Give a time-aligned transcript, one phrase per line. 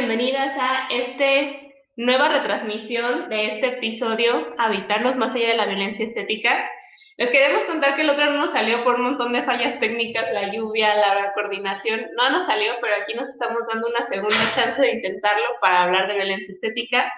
[0.00, 6.70] bienvenidas a este nueva retransmisión de este episodio Habitarnos más allá de la violencia estética.
[7.18, 10.32] Les queremos contar que el otro no nos salió por un montón de fallas técnicas,
[10.32, 14.80] la lluvia, la coordinación, no nos salió, pero aquí nos estamos dando una segunda chance
[14.80, 17.12] de intentarlo para hablar de violencia estética.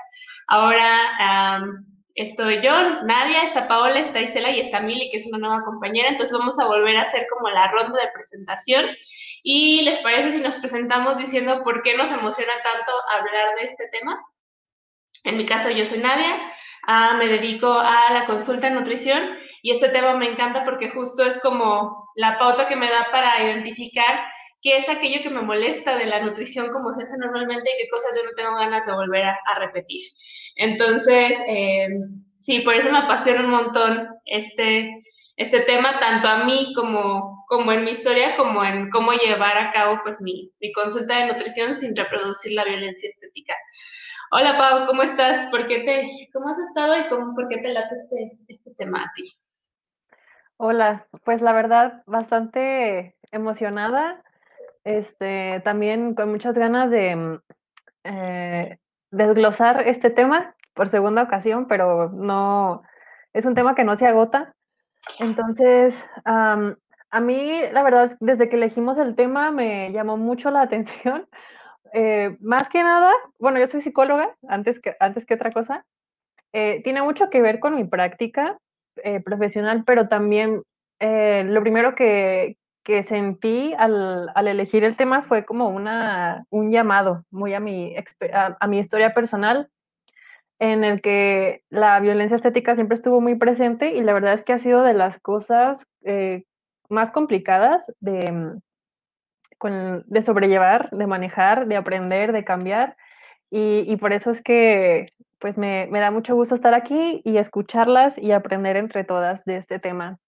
[0.49, 1.63] Ahora
[2.17, 2.73] estoy yo,
[3.05, 6.59] Nadia, está Paola, está Isela y está Mili, que es una nueva compañera, entonces vamos
[6.59, 8.87] a volver a hacer como la ronda de presentación
[9.43, 13.89] ¿Y les parece si nos presentamos diciendo por qué nos emociona tanto hablar de este
[13.89, 14.21] tema?
[15.25, 16.37] En mi caso, yo soy Nadia,
[16.87, 21.25] ah, me dedico a la consulta en nutrición y este tema me encanta porque justo
[21.25, 24.27] es como la pauta que me da para identificar
[24.61, 27.89] qué es aquello que me molesta de la nutrición como se hace normalmente y qué
[27.89, 30.03] cosas yo no tengo ganas de volver a, repetir.
[30.57, 31.89] Entonces, eh,
[32.39, 35.05] sí, por eso me apasiona un montón este,
[35.37, 39.73] este tema, tanto a mí como, como en mi historia, como en cómo llevar a
[39.73, 43.53] cabo pues mi, mi consulta de nutrición sin reproducir la violencia estética.
[44.31, 45.51] Hola Pau, ¿cómo estás?
[45.51, 49.03] ¿Por qué te, ¿Cómo has estado y cómo, por qué te late este, este tema
[49.03, 49.31] a ti?
[50.57, 54.23] Hola, pues la verdad, bastante emocionada,
[54.85, 57.39] este, también con muchas ganas de
[58.05, 58.79] eh,
[59.11, 62.83] desglosar este tema por segunda ocasión, pero no,
[63.35, 64.55] es un tema que no se agota,
[65.19, 66.05] entonces,
[67.13, 71.29] a mí, la verdad, desde que elegimos el tema me llamó mucho la atención.
[71.93, 75.85] Eh, más que nada, bueno, yo soy psicóloga, antes que, antes que otra cosa.
[76.55, 78.59] Eh, tiene mucho que ver con mi práctica
[79.05, 80.63] eh, profesional, pero también
[81.01, 87.25] lo primero que, que sentí al, al, elegir el tema fue como una, un llamado
[87.33, 87.97] muy a mi,
[88.61, 89.69] a mi historia personal
[90.61, 94.53] en el que la violencia estética siempre estuvo muy presente y la verdad es que
[94.53, 95.89] ha sido de las cosas
[96.93, 98.63] más complicadas de, mm,
[100.07, 102.97] de sobrellevar, de manejar, de aprender, de cambiar.
[103.51, 108.17] Y, por eso es que pues me, me, da mucho gusto estar aquí y escucharlas
[108.17, 110.19] y aprender entre todas de este tema.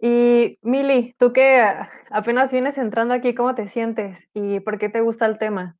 [0.00, 1.64] Y Mili, tú que
[2.10, 5.76] apenas vienes entrando aquí, ¿cómo te sientes y por qué te gusta el tema?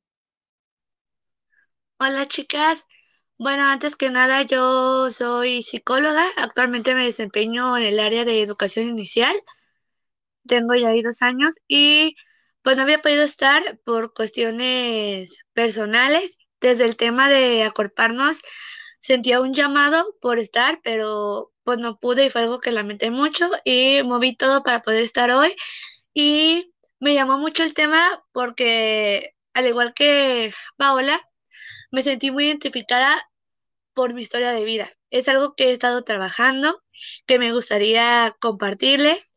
[1.99, 2.87] Hola chicas,
[3.39, 8.87] bueno, antes que nada yo soy psicóloga, actualmente me desempeño en el área de educación
[8.87, 9.35] inicial,
[10.47, 12.15] tengo ya ahí dos años y
[12.63, 18.41] pues no había podido estar por cuestiones personales, desde el tema de acorparnos
[18.99, 23.49] sentía un llamado por estar, pero pues no pude y fue algo que lamenté mucho
[23.63, 25.55] y moví todo para poder estar hoy.
[26.13, 31.21] Y me llamó mucho el tema porque al igual que Paola,
[31.91, 33.28] me sentí muy identificada
[33.93, 34.91] por mi historia de vida.
[35.09, 36.81] Es algo que he estado trabajando,
[37.25, 39.35] que me gustaría compartirles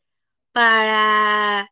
[0.52, 1.70] para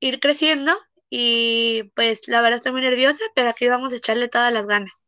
[0.00, 0.76] ir creciendo
[1.10, 5.06] y pues la verdad estoy muy nerviosa, pero aquí vamos a echarle todas las ganas.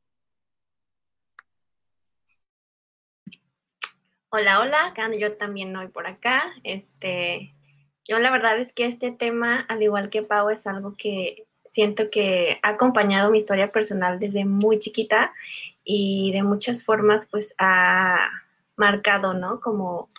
[4.34, 6.54] Hola, hola, yo también hoy por acá.
[6.64, 7.54] Este,
[8.04, 12.10] yo la verdad es que este tema, al igual que Pau, es algo que siento
[12.10, 15.32] que ha acompañado mi historia personal desde muy chiquita
[15.84, 18.30] y de muchas formas pues ha
[18.76, 19.58] marcado, ¿no?
[19.60, 20.10] Como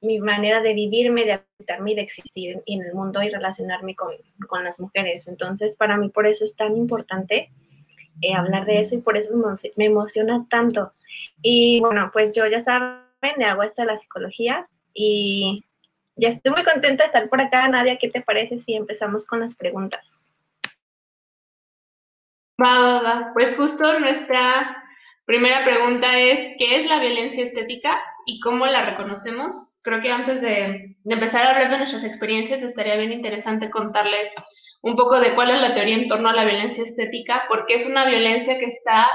[0.00, 4.14] mi manera de vivirme, de habitarme y de existir en el mundo y relacionarme con,
[4.64, 5.28] las mujeres.
[5.28, 7.50] Entonces, para mí por eso es tan importante
[8.20, 9.32] eh, hablar de eso y por eso
[9.76, 10.92] me emociona tanto.
[11.40, 13.02] Y bueno, pues yo ya saben,
[13.38, 15.64] me hago esto de la psicología y
[16.16, 17.66] ya estoy muy contenta de estar por acá.
[17.68, 20.04] Nadia, ¿qué te parece si empezamos con las preguntas?
[22.62, 23.30] Va.
[23.34, 24.76] Pues justo nuestra
[25.24, 29.78] primera pregunta es, ¿qué es la violencia estética y cómo la reconocemos?
[29.82, 34.34] Creo que antes de, empezar a hablar de nuestras experiencias, estaría bien interesante contarles
[34.82, 37.86] un poco de cuál es la teoría en torno a la violencia estética, porque es
[37.86, 39.08] una violencia que está,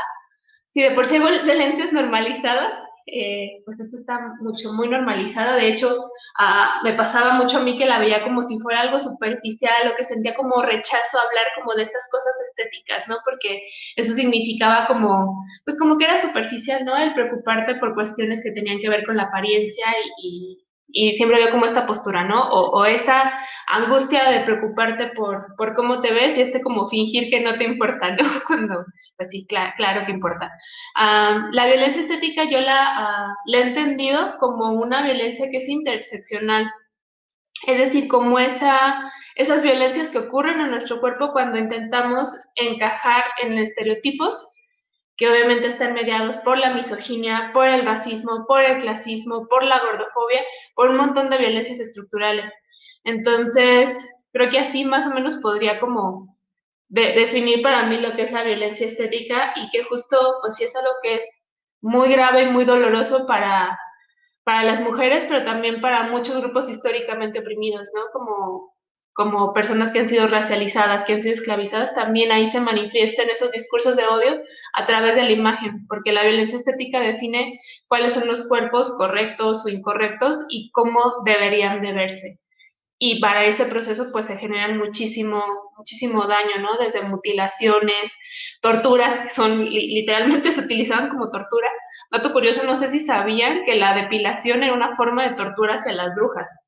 [0.66, 5.56] si de por sí hay violencias normalizadas, eh, pues esto está mucho, muy normalizado.
[5.56, 9.00] De hecho, ah, me pasaba mucho a mí que la veía como si fuera algo
[9.00, 13.18] superficial o que sentía como rechazo a hablar como de estas cosas estéticas, ¿no?
[13.24, 13.64] Porque
[13.96, 16.98] eso significaba como, pues como que era superficial, ¿no?
[16.98, 19.86] El preocuparte por cuestiones que tenían que ver con la apariencia
[20.22, 22.50] y, y siempre veo como esta postura, ¿no?
[22.50, 27.42] O, esta angustia de preocuparte por, por, cómo te ves y este como fingir que
[27.42, 28.18] no te importa, ¿no?
[28.48, 28.86] Cuando,
[29.18, 30.52] pues sí, claro que importa.
[30.96, 36.72] la violencia estética yo la, uh, la he entendido como una violencia que es interseccional,
[37.66, 43.58] es decir, como esa, esas violencias que ocurren en nuestro cuerpo cuando intentamos encajar en
[43.58, 44.57] estereotipos
[45.18, 49.80] que obviamente están mediados por la misoginia, por el racismo, por el clasismo, por la
[49.80, 50.42] gordofobia,
[50.76, 52.52] por un montón de violencias estructurales.
[53.04, 53.90] Entonces,
[54.32, 56.38] creo que así más o menos podría como
[56.90, 60.76] definir para mí lo que es la violencia estética y que justo, pues sí es
[60.76, 61.46] algo que es
[61.82, 63.78] muy grave y muy doloroso para,
[64.44, 68.02] para las mujeres, pero también para muchos grupos históricamente oprimidos, ¿no?
[68.14, 68.77] Como,
[69.18, 73.52] como personas que han sido racializadas, que han sido esclavizadas, también ahí se manifiestan esos
[73.52, 74.44] discursos de odio
[74.74, 79.66] a través de la imagen, porque la violencia estética define cuáles son los cuerpos correctos
[79.66, 82.40] o incorrectos y cómo deberían de verse
[83.00, 85.44] y para ese proceso pues se generan muchísimo,
[85.78, 86.78] muchísimo daño, ¿no?
[86.78, 88.16] Desde mutilaciones,
[88.62, 91.70] torturas, que son literalmente se utilizaban como tortura.
[92.12, 95.94] Dato curioso, no sé si sabían que la depilación era una forma de tortura hacia
[95.94, 96.67] las brujas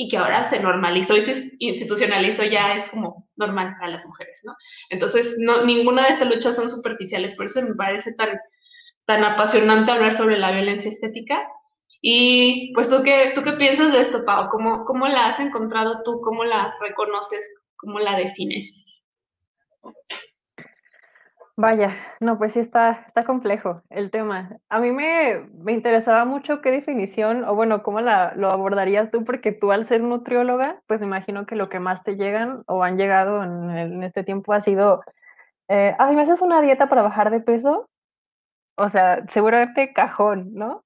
[0.00, 4.42] y que ahora se normalizó y se institucionalizó ya es como normal a las mujeres,
[4.44, 4.54] ¿no?
[4.90, 8.38] Entonces, no, ninguna de estas luchas son superficiales, por eso me parece tan,
[9.06, 11.48] tan apasionante hablar sobre la violencia estética
[12.00, 16.02] y pues tú qué, tú qué piensas de esto, Pau, ¿Cómo, ¿Cómo la has encontrado
[16.04, 16.20] tú?
[16.20, 17.52] ¿Cómo la reconoces?
[17.76, 19.02] ¿Cómo la defines?
[21.60, 21.90] Vaya,
[22.20, 24.48] no, pues sí está, está complejo el tema.
[24.68, 29.24] A mí me, me interesaba mucho qué definición, o bueno, cómo la, lo abordarías tú,
[29.24, 32.96] porque tú al ser nutrióloga, pues imagino que lo que más te llegan o han
[32.96, 35.02] llegado en, en este tiempo ha sido,
[35.68, 37.88] eh, ay, ¿me haces una dieta para bajar de peso?
[38.76, 40.84] O sea, seguramente cajón, ¿no?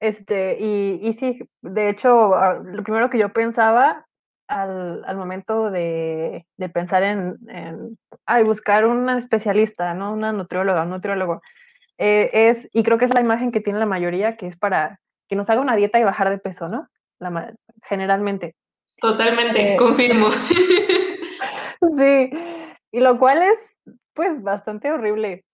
[0.00, 4.07] Este, y, y sí, de hecho, ah, lo primero que yo pensaba
[4.48, 10.12] al, al momento de, de, pensar en, en ay, buscar una especialista, ¿no?
[10.12, 11.42] Una nutrióloga, un nutriólogo,
[11.98, 15.00] eh, es, y creo que es la imagen que tiene la mayoría, que es para
[15.28, 16.88] que nos haga una dieta y bajar de peso, ¿no?
[17.18, 18.54] La, generalmente.
[19.00, 20.30] Totalmente, eh, confirmo.
[21.98, 22.30] sí,
[22.92, 23.76] y lo cual es,
[24.14, 25.44] pues, bastante horrible.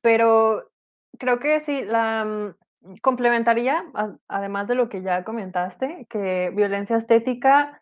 [0.00, 0.70] Pero
[1.18, 2.54] creo que sí, la,
[3.02, 3.84] complementaría,
[4.28, 7.80] además de lo que ya comentaste, que violencia estética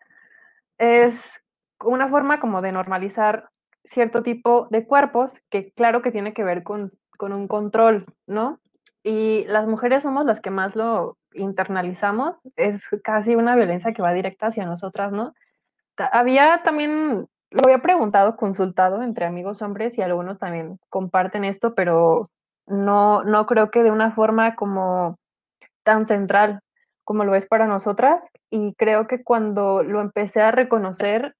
[0.77, 1.43] es
[1.83, 3.49] una forma como de normalizar
[3.83, 8.59] cierto tipo de cuerpos que claro que tiene que ver con, con un control, ¿no?
[9.03, 14.13] Y las mujeres somos las que más lo internalizamos, es casi una violencia que va
[14.13, 15.33] directa hacia nosotras, ¿no?
[16.11, 22.29] Había también, lo había preguntado, consultado entre amigos hombres y algunos también comparten esto, pero
[22.69, 25.17] no, no creo que de una forma como
[25.83, 26.61] tan central
[27.03, 28.29] como lo es para nosotras.
[28.51, 31.35] Y creo que cuando lo empecé a reconocer,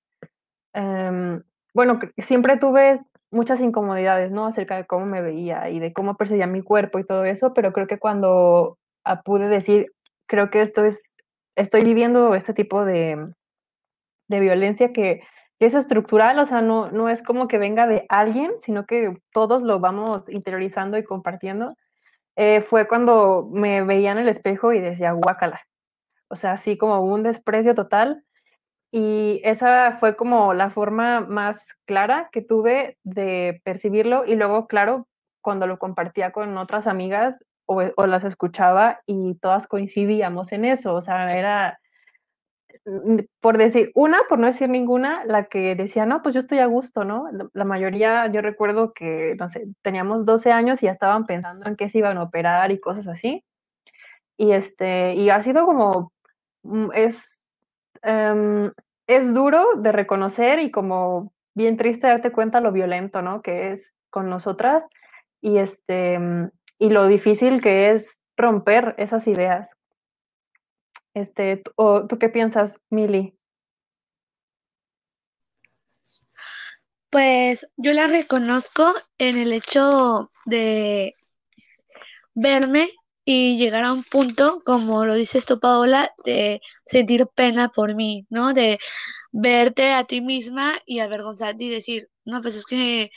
[0.74, 1.42] eh,
[1.74, 3.00] bueno, siempre tuve
[3.31, 4.48] muchas incomodidades, ¿no?
[4.48, 7.72] Acerca de cómo me veía y de cómo percibía mi cuerpo y todo eso, pero
[7.74, 8.78] creo que cuando
[9.24, 9.92] pude decir,
[10.28, 11.16] creo que esto es,
[11.56, 13.31] estoy viviendo este tipo de,
[14.28, 15.22] de violencia que
[15.59, 19.61] es estructural, o sea, no, no es como que venga de alguien, sino que todos
[19.61, 21.75] lo vamos interiorizando y compartiendo.
[22.38, 25.61] Eh, fue cuando me veía en el espejo y decía, guácala.
[26.29, 28.23] O sea, así como un desprecio total.
[28.91, 34.25] Y esa fue como la forma más clara que tuve de percibirlo.
[34.25, 35.07] Y luego, claro,
[35.41, 40.95] cuando lo compartía con otras amigas o, o las escuchaba y todas coincidíamos en eso.
[40.95, 41.79] O sea, era
[43.42, 46.66] por decir una, por no decir ninguna, la que decía, no, pues yo estoy a
[46.66, 47.30] gusto, ¿no?
[47.54, 51.75] La mayoría, yo recuerdo que, no sé, teníamos 12 años y ya estaban pensando en
[51.75, 53.44] qué se iban a operar y cosas así.
[54.38, 56.13] Y, este, y ha sido como,
[56.63, 57.44] mm, es,
[58.04, 58.71] um,
[59.07, 63.42] es duro de reconocer y como bien triste darte cuenta lo violento, ¿no?
[63.42, 64.88] Que es con nosotras
[65.42, 66.49] y, este, mm,
[66.80, 69.71] y lo difícil que es romper esas ideas.
[71.13, 73.37] Este, ¿o ¿Tú qué piensas, Mili?
[77.11, 81.13] Pues yo la reconozco en el hecho de
[82.33, 82.89] verme
[83.25, 88.25] y llegar a un punto, como lo dices tú, Paola, de sentir pena por mí,
[88.30, 88.54] ¿no?
[88.54, 88.80] De
[89.31, 93.11] verte a ti misma y avergonzarte y decir, no, pues es que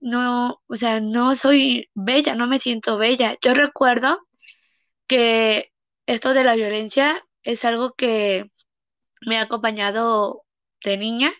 [0.00, 3.36] no, o sea, no soy bella, no me siento bella.
[3.42, 4.20] Yo recuerdo
[5.08, 5.72] que
[6.06, 8.50] esto de la violencia es algo que
[9.22, 10.44] me ha acompañado
[10.84, 11.32] de niña,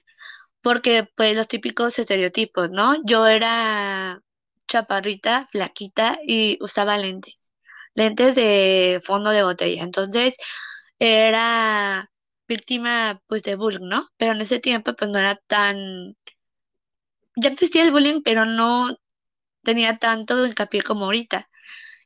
[0.63, 2.97] porque pues los típicos estereotipos, ¿no?
[3.05, 4.23] Yo era
[4.67, 7.37] chaparrita, flaquita y usaba lentes,
[7.95, 9.83] lentes de fondo de botella.
[9.83, 10.37] Entonces
[10.99, 12.11] era
[12.49, 14.09] víctima pues de bullying, ¿no?
[14.17, 16.17] Pero en ese tiempo pues no era tan...
[17.37, 18.97] Ya existía el bullying, pero no
[19.63, 21.51] tenía tanto hincapié como ahorita.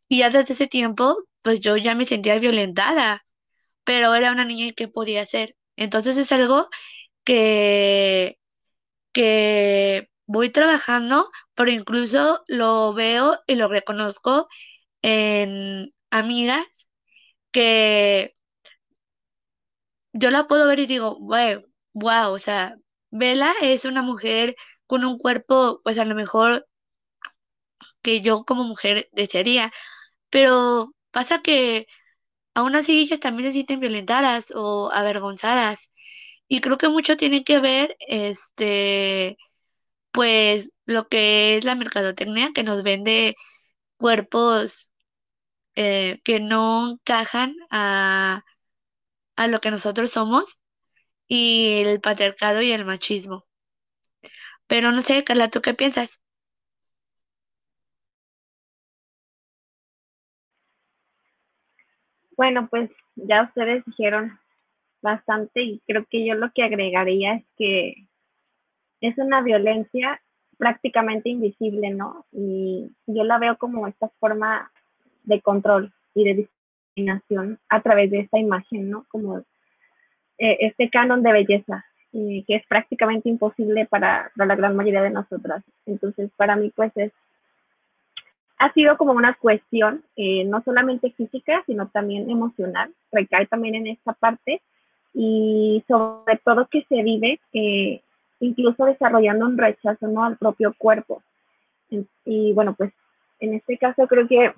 [0.09, 3.25] Y ya desde ese tiempo pues yo ya me sentía violentada
[3.85, 5.57] pero era una niña y qué podía hacer.
[5.77, 6.69] Entonces es algo
[7.25, 8.39] que,
[9.13, 14.49] que voy trabajando, pero incluso lo veo y lo reconozco
[15.03, 16.91] en amigas
[17.53, 18.37] que
[20.13, 22.77] yo la puedo ver y digo, wow, wow, o sea,
[23.11, 26.67] Vela es una mujer con un cuerpo, pues a lo mejor
[28.03, 29.73] que yo como mujer desearía,
[30.31, 31.87] pero pasa que
[32.55, 35.93] aún así ellas también se sienten violentadas o avergonzadas.
[36.49, 39.39] Y creo que mucho tiene que ver, este,
[40.13, 43.37] pues, lo que es la mercadotecnia, que nos vende
[43.99, 44.93] cuerpos
[45.77, 48.45] eh, que no encajan a,
[49.37, 50.61] a lo que nosotros somos
[51.29, 53.47] y el patriarcado y el machismo.
[54.67, 56.23] Pero no sé, Carla, ¿tú qué piensas?
[62.37, 64.39] Bueno, pues ya ustedes dijeron
[65.03, 68.07] bastante y creo que yo lo que agregaría es que
[69.01, 70.21] es una violencia
[70.59, 72.25] prácticamente invisible, ¿no?
[72.31, 74.71] Y yo la veo como esta forma
[75.25, 79.05] de control y de discriminación a través de esta imagen, ¿no?
[79.09, 79.39] Como
[80.39, 85.11] eh, este canon de belleza, que es prácticamente imposible para, para, la gran mayoría de
[85.11, 85.65] nosotras.
[85.87, 87.13] Entonces, para mí, pues es
[88.63, 93.89] ha sido como una cuestión eh, no solamente física, sino también emocional, recae también en
[93.89, 94.63] esta parte
[95.13, 98.01] y sobre todo que se vive eh,
[98.39, 101.25] incluso desarrollando un rechazo al propio cuerpo.
[102.25, 102.93] Y, bueno, pues
[103.41, 104.55] en este caso creo que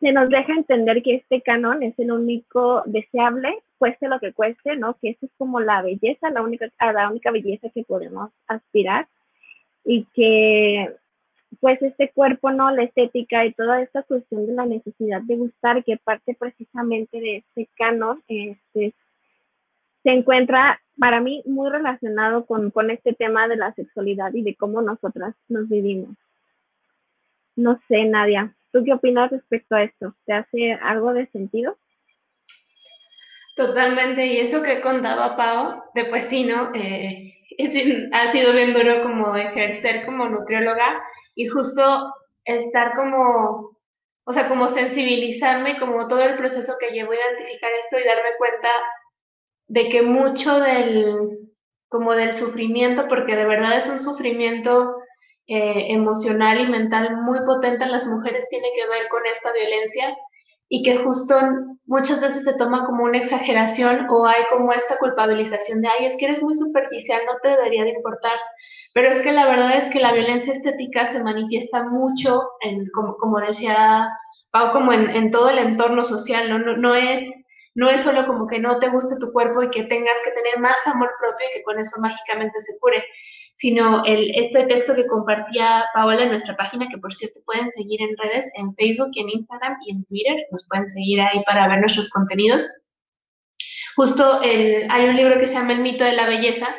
[0.00, 4.74] se nos deja entender que este canon es el único deseable, cueste lo que cueste,
[4.74, 4.96] ¿no?
[5.00, 9.06] Que esa es como la belleza, la única, la única belleza que podemos aspirar
[9.84, 10.92] y que
[11.60, 12.70] pues este cuerpo, ¿no?
[12.70, 17.36] La estética y toda esta cuestión de la necesidad de gustar, que parte precisamente de
[17.38, 18.94] este canon, este,
[20.02, 24.54] se encuentra para mí muy relacionado con, con este tema de la sexualidad y de
[24.54, 26.16] cómo nosotras nos vivimos.
[27.56, 30.14] No sé, Nadia, ¿tú qué opinas respecto a esto?
[30.26, 31.76] ¿Te hace algo de sentido?
[33.56, 36.72] Totalmente, y eso que contaba Pau, de pues sí, ¿no?
[36.74, 37.74] Eh, es
[38.12, 41.02] ha sido bien duro como ejercer como nutrióloga
[41.38, 41.82] y justo
[42.44, 43.78] estar como,
[44.24, 48.30] o sea, como sensibilizarme, como todo el proceso que llevo a identificar esto y darme
[48.38, 48.68] cuenta
[49.68, 51.38] de que mucho del,
[51.88, 54.96] como del sufrimiento, porque de verdad es un sufrimiento
[55.46, 60.16] eh, emocional y mental muy potente en las mujeres, tiene que ver con esta violencia
[60.68, 61.36] y que justo
[61.86, 66.16] muchas veces se toma como una exageración o hay como esta culpabilización de, ay, es
[66.16, 68.36] que eres muy superficial, no te debería de importar.
[68.98, 73.16] Pero es que la verdad es que la violencia estética se manifiesta mucho, en, como,
[73.18, 74.08] como decía
[74.50, 76.58] Pau, como en, en, todo el entorno social, ¿no?
[76.58, 76.76] ¿no?
[76.76, 77.32] No, es,
[77.76, 80.58] no es solo como que no te guste tu cuerpo y que tengas que tener
[80.58, 83.04] más amor propio y que con eso mágicamente se cure,
[83.54, 88.02] sino el, este texto que compartía Paola en nuestra página, que por cierto pueden seguir
[88.02, 91.68] en redes, en Facebook y en Instagram y en Twitter, nos pueden seguir ahí para
[91.68, 92.68] ver nuestros contenidos.
[93.94, 96.74] Justo el, hay un libro que se llama El mito de la belleza,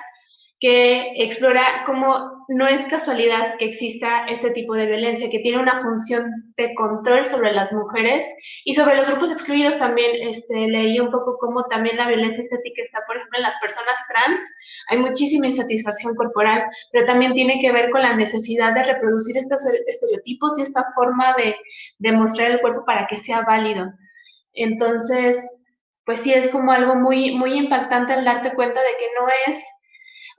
[0.60, 5.80] que explora cómo no es casualidad que exista este tipo de violencia, que tiene una
[5.80, 8.26] función de control sobre las mujeres
[8.66, 10.28] y sobre los grupos excluidos también.
[10.28, 13.98] Este, leí un poco cómo también la violencia estética está, por ejemplo, en las personas
[14.10, 14.42] trans.
[14.90, 19.64] Hay muchísima insatisfacción corporal, pero también tiene que ver con la necesidad de reproducir estos
[19.88, 21.56] estereotipos y esta forma de,
[22.00, 23.94] de mostrar el cuerpo para que sea válido.
[24.54, 25.38] Entonces,
[26.04, 29.64] pues sí, es como algo muy, muy impactante el darte cuenta de que no es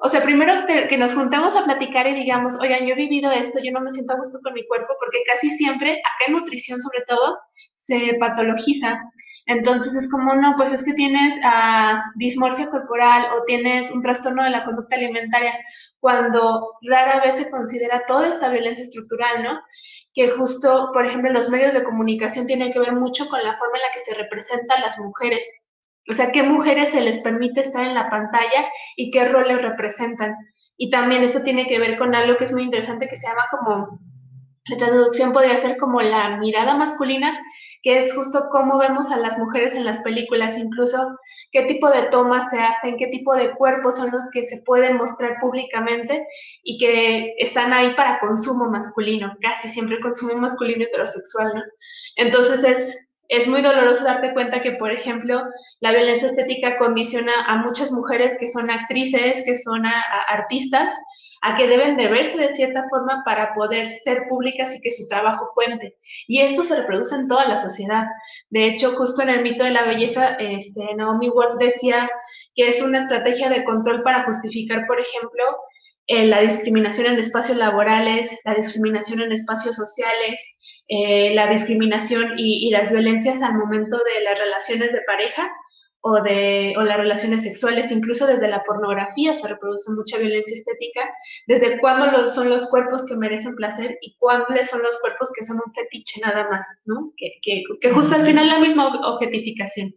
[0.03, 3.59] o sea, primero que, nos juntemos a platicar y digamos, oigan, yo he vivido esto,
[3.63, 6.81] yo no me siento a gusto con mi cuerpo, porque casi siempre, acá en nutrición
[6.81, 7.39] sobre todo,
[7.75, 8.99] se patologiza.
[9.45, 14.43] Entonces es como, no, pues es que tienes uh, dismorfia corporal o tienes un trastorno
[14.43, 15.53] de la conducta alimentaria,
[15.99, 19.61] cuando rara vez se considera toda esta violencia estructural, ¿no?
[20.15, 23.77] Que justo, por ejemplo, los medios de comunicación tienen que ver mucho con la forma
[23.77, 25.47] en la que se representan las mujeres.
[26.09, 30.35] O sea, qué mujeres se les permite estar en la pantalla y qué roles representan.
[30.77, 33.47] Y también eso tiene que ver con algo que es muy interesante que se llama
[33.51, 34.01] como,
[34.67, 37.39] la traducción podría ser como la mirada masculina,
[37.83, 41.17] que es justo cómo vemos a las mujeres en las películas, incluso
[41.51, 44.97] qué tipo de tomas se hacen, qué tipo de cuerpos son los que se pueden
[44.97, 46.27] mostrar públicamente
[46.63, 51.63] y que están ahí para consumo masculino, casi siempre consumo masculino heterosexual, ¿no?
[52.17, 55.41] Entonces es es muy doloroso darte cuenta que, por ejemplo,
[55.79, 59.85] la violencia estética condiciona a muchas mujeres que son actrices, que son
[60.29, 60.93] artistas,
[61.43, 65.07] a que deben de verse de cierta forma para poder ser públicas y que su
[65.09, 65.97] trabajo cuente.
[66.27, 68.07] Y esto se reproduce en toda la sociedad.
[68.51, 72.11] De hecho, justo en el mito de la belleza, este, Naomi Wolf decía
[72.57, 75.45] que es una estrategia de control para justificar, por ejemplo,
[76.09, 80.60] eh, la discriminación en espacios laborales, la discriminación en espacios sociales,
[80.93, 85.49] eh, la discriminación y, las violencias al momento de las relaciones de pareja
[86.01, 91.09] o de o las relaciones sexuales, incluso desde la pornografía se reproduce mucha violencia estética,
[91.47, 95.61] desde cuándo son los cuerpos que merecen placer y cuáles son los cuerpos que son
[95.65, 97.13] un fetiche nada más, ¿no?
[97.17, 99.95] Que, que, que justo al final la misma objetificación.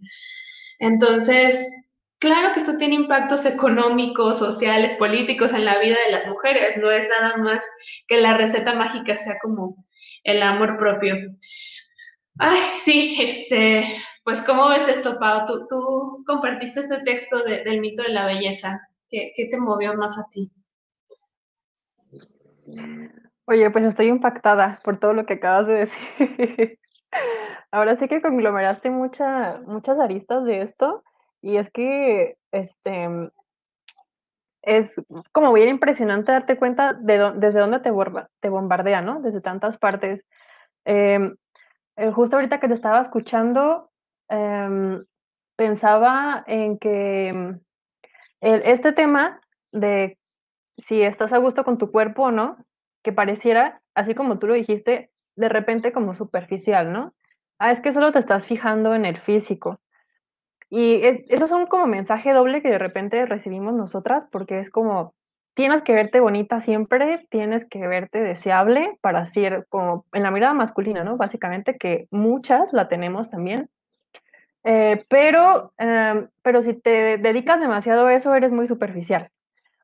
[0.78, 1.88] Entonces,
[2.20, 6.92] claro que esto tiene impactos económicos, sociales, políticos en la vida de las mujeres, no
[6.92, 7.64] es nada más
[8.08, 9.84] que la receta mágica sea como
[10.24, 11.16] el amor propio.
[12.40, 13.86] Ay, sí, este,
[14.24, 15.46] pues, ¿cómo ves esto, Pau?
[15.68, 18.82] Tú, compartiste ese texto del mito de la belleza.
[19.10, 20.52] ¿Qué, ¿Qué, te movió más a ti?
[23.46, 26.00] Oye, pues estoy impactada por todo lo que acabas de decir.
[27.72, 31.04] Ahora sí que conglomeraste mucha, muchas aristas de esto
[31.42, 33.10] y es que este,
[34.64, 35.02] es
[35.32, 39.22] como bien impresionante darte cuenta de desde dónde te, bombardea, ¿no?
[39.22, 40.26] Desde tantas partes.
[40.86, 41.36] Em,
[41.98, 43.92] eh, justo ahorita que te estaba escuchando,
[44.30, 45.06] Em,
[45.56, 47.62] pensaba en que em,
[48.42, 49.40] este tema
[49.72, 50.18] de
[50.78, 52.58] si estás a gusto con tu cuerpo o no,
[53.04, 57.14] que pareciera, así como tú lo dijiste, de repente como superficial, ¿no?
[57.60, 59.80] Ah, es que solo te estás fijando en el físico.
[60.76, 65.14] Y es un como mensaje doble que de repente recibimos nosotras, porque es como,
[65.54, 70.56] tienes que verte bonita siempre, tienes que verte deseable para ser como en la mirada
[70.56, 71.16] masculina, ¿no?
[71.16, 73.70] Básicamente que muchas la tenemos también.
[74.64, 79.30] Eh, pero, em, pero si te dedicas demasiado a eso, eres muy superficial.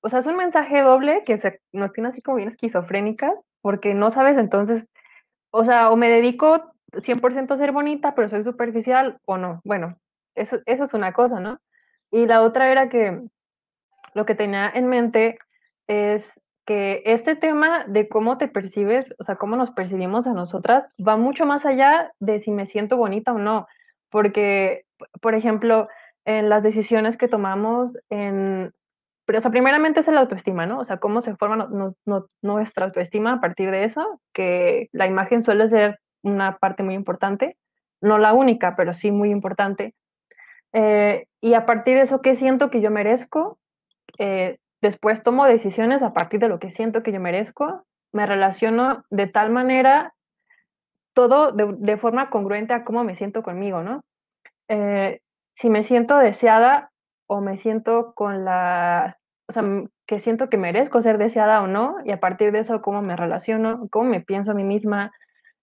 [0.02, 3.94] O sea, es un mensaje doble que se, nos tiene así como bien esquizofrénicas, porque
[3.94, 4.90] no sabes entonces,
[5.52, 9.62] o sea, o me dedico 100% a ser bonita, pero soy superficial o no.
[9.64, 9.94] Bueno,
[10.42, 11.60] eso, eso es una cosa, ¿no?
[12.12, 13.20] Y la otra era que
[14.14, 15.40] lo que tenía en mente
[15.88, 20.90] es que este tema de cómo te percibes, o sea, cómo nos percibimos a nosotras,
[21.06, 23.68] va mucho más allá de si me siento bonita o no
[24.10, 24.86] porque,
[25.22, 25.88] por ejemplo,
[26.26, 28.74] en las decisiones que tomamos en,
[29.26, 30.80] pero, o sea, primeramente es la autoestima, ¿no?
[30.80, 31.70] O sea, cómo se forma
[32.42, 37.58] nuestra autoestima a partir de eso, que la imagen suele ser una parte muy importante,
[38.02, 39.94] no la única, pero sí muy importante.
[40.74, 43.58] Eh, y a partir de eso, ¿qué siento que yo merezco?
[44.18, 49.04] Eh, después tomo decisiones a partir de lo que siento que yo merezco, me relaciono
[49.10, 50.14] de tal manera
[51.14, 54.02] todo de, forma congruente a cómo me siento conmigo, ¿no?
[54.70, 55.22] Eh,
[55.56, 56.92] si me siento deseada
[57.28, 59.64] o me siento con la, o sea,
[60.08, 63.16] que siento que merezco ser deseada o no, y a partir de eso, cómo me
[63.16, 65.12] relaciono, cómo me pienso a mí misma,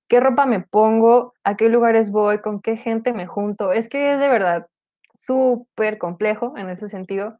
[0.08, 3.72] qué ropa me pongo, a qué lugares voy, con qué gente me junto.
[3.72, 4.66] Es que es de verdad
[5.16, 7.38] súper complejo en ese sentido,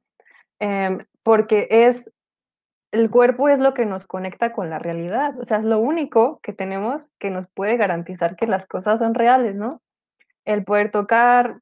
[0.60, 2.10] em, porque es
[2.92, 6.40] el cuerpo es lo que nos conecta con la realidad, o sea, es lo único
[6.42, 9.82] que tenemos que nos puede garantizar que las cosas son reales, ¿no?
[10.44, 11.60] El poder tocar,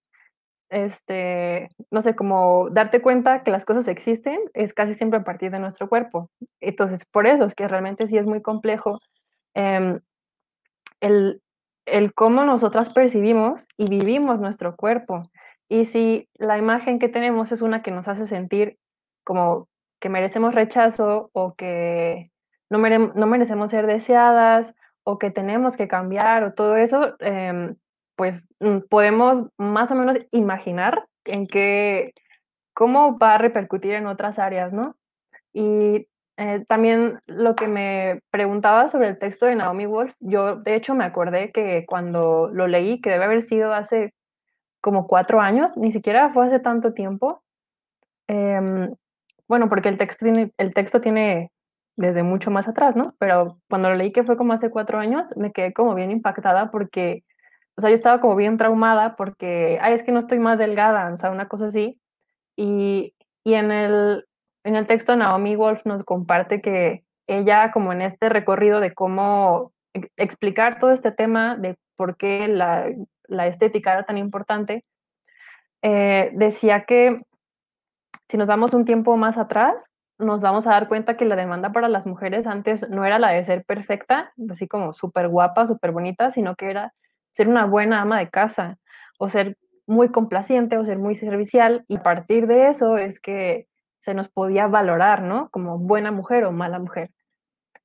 [0.71, 5.51] este, no sé, como darte cuenta que las cosas existen es casi siempre a partir
[5.51, 6.31] de nuestro cuerpo.
[6.61, 9.01] Entonces, por eso es que realmente sí es muy complejo
[9.55, 10.01] em,
[11.01, 11.43] el,
[11.87, 15.23] el cómo nosotras percibimos y vivimos nuestro cuerpo.
[15.75, 18.79] Y si la imagen que tenemos es una que nos hace sentir
[19.25, 19.67] como
[20.01, 22.31] que merecemos rechazo o que
[22.71, 27.75] no, merecemos ser deseadas o que tenemos que cambiar o todo eso, em,
[28.15, 32.13] pues mm, podemos más o menos imaginar en qué,
[32.73, 34.95] cómo va a repercutir en otras áreas, ¿no?
[35.53, 36.07] Y
[36.37, 40.95] eh, también lo que me preguntaba sobre el texto de Naomi Wolf, yo de hecho
[40.95, 44.15] me acordé que cuando lo leí, que debe haber sido hace
[44.85, 47.43] como cuatro años, ni siquiera fue hace tanto tiempo,
[48.29, 48.95] em,
[49.49, 51.51] bueno, porque el texto tiene, el texto tiene
[51.97, 53.15] desde mucho más atrás, ¿no?
[53.19, 56.71] Pero cuando lo leí, que fue como hace cuatro años, me quedé como bien impactada
[56.71, 57.25] porque,
[57.79, 61.11] o sea, yo estaba como bien traumada porque, ay, es que no estoy más delgada,
[61.15, 61.99] o sea, una cosa así.
[62.55, 64.27] Y, y en, el,
[64.65, 69.73] en el texto Naomi Wolf nos comparte que ella, como en este recorrido de cómo
[70.19, 72.87] explicar todo este tema de por qué la,
[73.29, 74.85] la estética era tan importante,
[75.83, 77.23] eh, decía que
[78.29, 81.73] si nos damos un tiempo más atrás, nos vamos a dar cuenta que la demanda
[81.73, 85.93] para las mujeres antes no era la de ser perfecta, así como súper guapa, súper
[85.93, 86.95] bonita, sino que era
[87.31, 88.79] ser una buena ama de casa
[89.19, 93.67] o ser muy complaciente o ser muy servicial y a partir de eso es que
[93.99, 95.49] se nos podía valorar, ¿no?
[95.51, 97.11] Como buena mujer o mala mujer.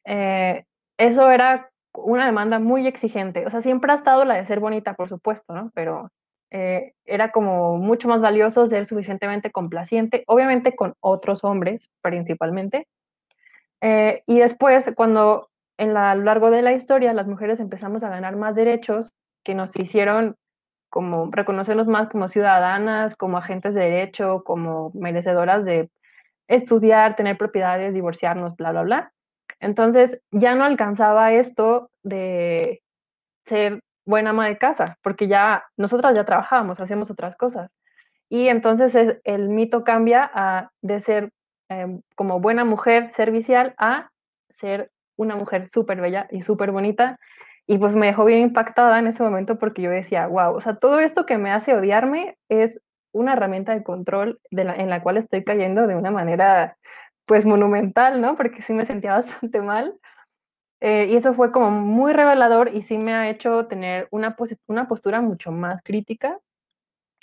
[0.06, 0.66] Eh,
[0.98, 4.94] eso era una demanda muy exigente, o sea, siempre ha estado la de ser bonita,
[4.96, 5.72] por supuesto, ¿no?
[5.74, 6.12] Pero
[6.52, 12.88] eh, era como mucho más valioso ser suficientemente complaciente, obviamente con otros hombres principalmente.
[13.82, 18.04] Eh, y después, cuando en la, a lo largo de la historia las mujeres empezamos
[18.04, 20.36] a ganar más derechos que nos hicieron
[20.90, 25.90] como reconocernos más como ciudadanas, como agentes de derecho, como merecedoras de
[26.48, 29.14] estudiar, tener propiedades, divorciarnos, bla, bla, bla.
[29.60, 32.82] Entonces ya no alcanzaba esto de
[33.46, 37.70] ser buena ama de casa, porque ya nosotras ya trabajábamos, hacíamos otras cosas.
[38.30, 41.30] Y entonces el mito cambia a, de ser
[41.70, 44.10] em, como buena mujer servicial a
[44.50, 47.18] ser una mujer súper bella y súper bonita.
[47.68, 50.76] Y pues me dejó bien impactada en ese momento porque yo decía, wow, o sea,
[50.76, 55.02] todo esto que me hace odiarme es una herramienta de control de la, en la
[55.02, 56.78] cual estoy cayendo de una manera
[57.30, 58.36] pues monumental, ¿no?
[58.36, 59.96] Porque sí me sentía bastante mal.
[60.82, 64.36] Eh, y eso fue como muy revelador y sí me ha hecho tener una,
[64.68, 66.40] una postura mucho más crítica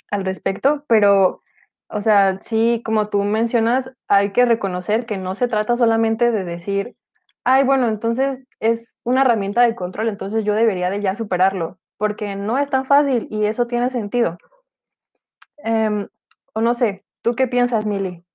[0.09, 1.43] al respecto, pero,
[1.89, 6.45] o sea, sí, como tú mencionas, hay que reconocer que no se trata solamente de
[6.45, 6.95] decir,
[7.43, 12.35] ay, bueno, entonces es una herramienta de control, entonces yo debería de ya superarlo, porque
[12.35, 14.37] no es tan fácil y eso tiene sentido.
[15.57, 16.07] Em,
[16.53, 18.26] o no sé, ¿tú qué piensas, Mili?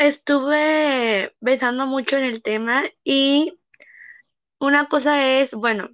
[0.00, 3.60] Estuve pensando mucho en el tema y
[4.60, 5.90] una cosa es, bueno,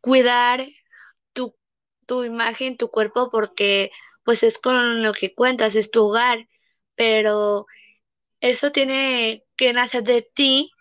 [0.00, 0.66] cuidar
[1.32, 1.56] tu,
[2.06, 3.90] tu imagen, tu cuerpo, porque
[4.24, 6.48] pues es con lo que cuentas, es tu hogar,
[6.96, 7.66] pero
[8.40, 10.72] eso tiene que nacer de ti,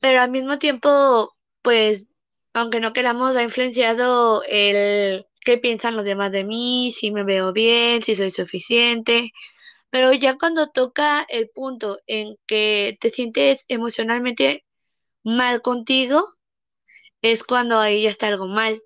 [0.00, 2.06] pero al mismo tiempo, pues,
[2.54, 7.52] aunque no queramos, ha influenciado el qué piensan los demás de mí, si me veo
[7.52, 9.30] bien, si soy suficiente.
[9.90, 14.64] Pero ya cuando toca el punto en que te sientes emocionalmente
[15.24, 16.24] mal contigo,
[17.22, 18.82] es cuando ahí ya está algo mal.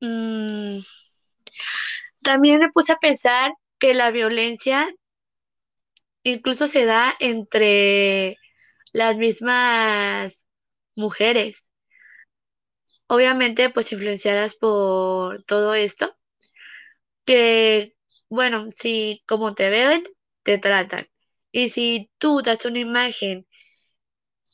[0.00, 0.80] Mm,
[2.22, 4.88] también me puse a pensar que la violencia
[6.24, 8.36] incluso se da entre
[8.92, 10.46] las mismas
[10.96, 11.70] mujeres.
[13.06, 16.16] Obviamente, pues influenciadas por todo esto,
[17.24, 17.94] que,
[18.32, 20.04] bueno, si como te ven,
[20.42, 21.06] te tratan.
[21.52, 23.46] Y si tú das una imagen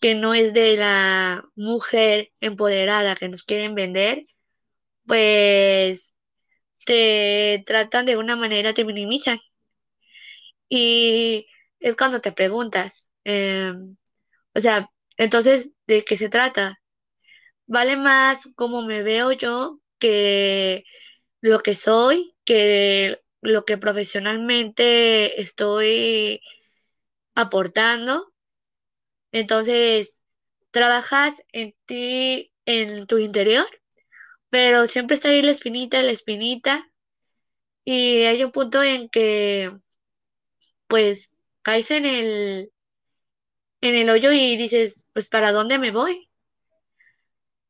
[0.00, 4.22] que no es de la mujer empoderada que nos quieren vender,
[5.06, 6.16] pues
[6.86, 9.38] te tratan de una manera, te minimizan.
[10.68, 11.46] Y
[11.80, 13.96] es cuando te preguntas, em,
[14.54, 16.80] o sea, entonces, ¿de qué se trata?
[17.66, 20.84] ¿Vale más cómo me veo yo que
[21.42, 26.40] lo que soy, que lo que profesionalmente estoy
[27.34, 28.32] aportando?
[29.32, 30.22] Entonces,
[30.70, 33.66] trabajas en ti, en tu interior,
[34.50, 36.90] pero siempre está ahí la espinita, la espinita,
[37.84, 39.72] y hay un punto en que,
[40.86, 42.72] pues, caes en el,
[43.80, 46.30] en el hoyo y dices, pues, ¿para dónde me voy?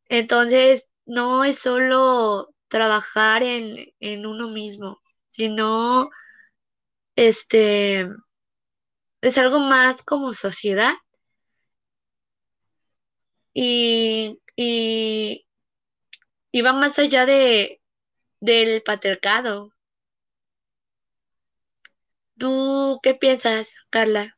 [0.09, 5.00] Entonces, no es solo trabajar en, en uno mismo,
[5.38, 6.11] sino,
[7.14, 8.09] este,
[9.20, 10.94] es algo más como sociedad
[13.55, 15.46] y, y,
[16.61, 17.81] va más allá de,
[18.40, 19.72] del patriarcado.
[22.37, 24.37] ¿Tú qué piensas, Carla?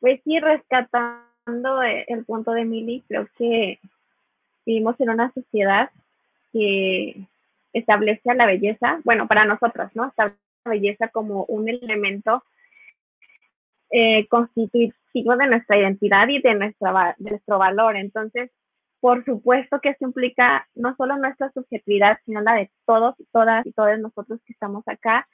[0.00, 3.80] Pues sí, rescatando el punto de Mili, creo que
[4.66, 5.90] vivimos en una sociedad
[6.56, 7.26] que
[7.72, 10.06] establece la belleza, bueno, para nosotros, ¿no?
[10.06, 12.42] Establece la belleza como un elemento
[13.90, 17.96] eh, constitutivo de nuestra identidad y de, nuestra, de nuestro valor.
[17.96, 18.50] Entonces,
[19.00, 23.66] por supuesto que eso implica no solo nuestra subjetividad, sino la de todos y todas
[23.66, 25.28] y todos nosotros que estamos acá.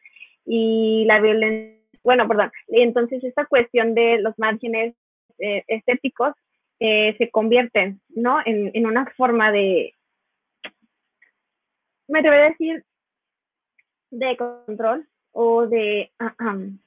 [0.44, 4.94] Y la violencia, bueno, perdón, entonces esta cuestión de los márgenes
[5.38, 6.34] eh, estéticos
[6.80, 8.40] eh, se convierten, ¿no?
[8.44, 9.94] En, en, una forma de,
[12.08, 12.84] me atrevo a decir,
[14.10, 16.78] de control o de, uh,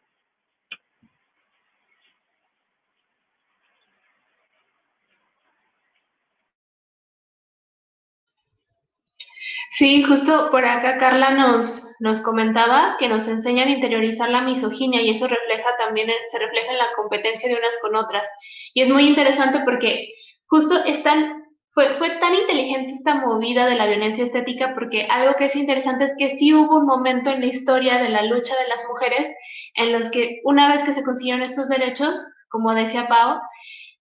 [9.78, 15.02] Sí, justo por acá Carla nos, nos comentaba que nos enseñan a interiorizar la misoginia
[15.02, 18.26] y eso refleja también, se refleja en la competencia de unas con otras.
[18.74, 20.14] Y es muy interesante porque
[20.48, 21.45] justo están,
[21.76, 26.16] fue, tan inteligente esta movida de la violencia estética porque algo que es interesante es
[26.18, 29.28] que sí hubo un momento en la historia de la lucha de las mujeres
[29.76, 32.18] en los que una vez que se consiguieron estos derechos,
[32.50, 33.40] como decía Pau,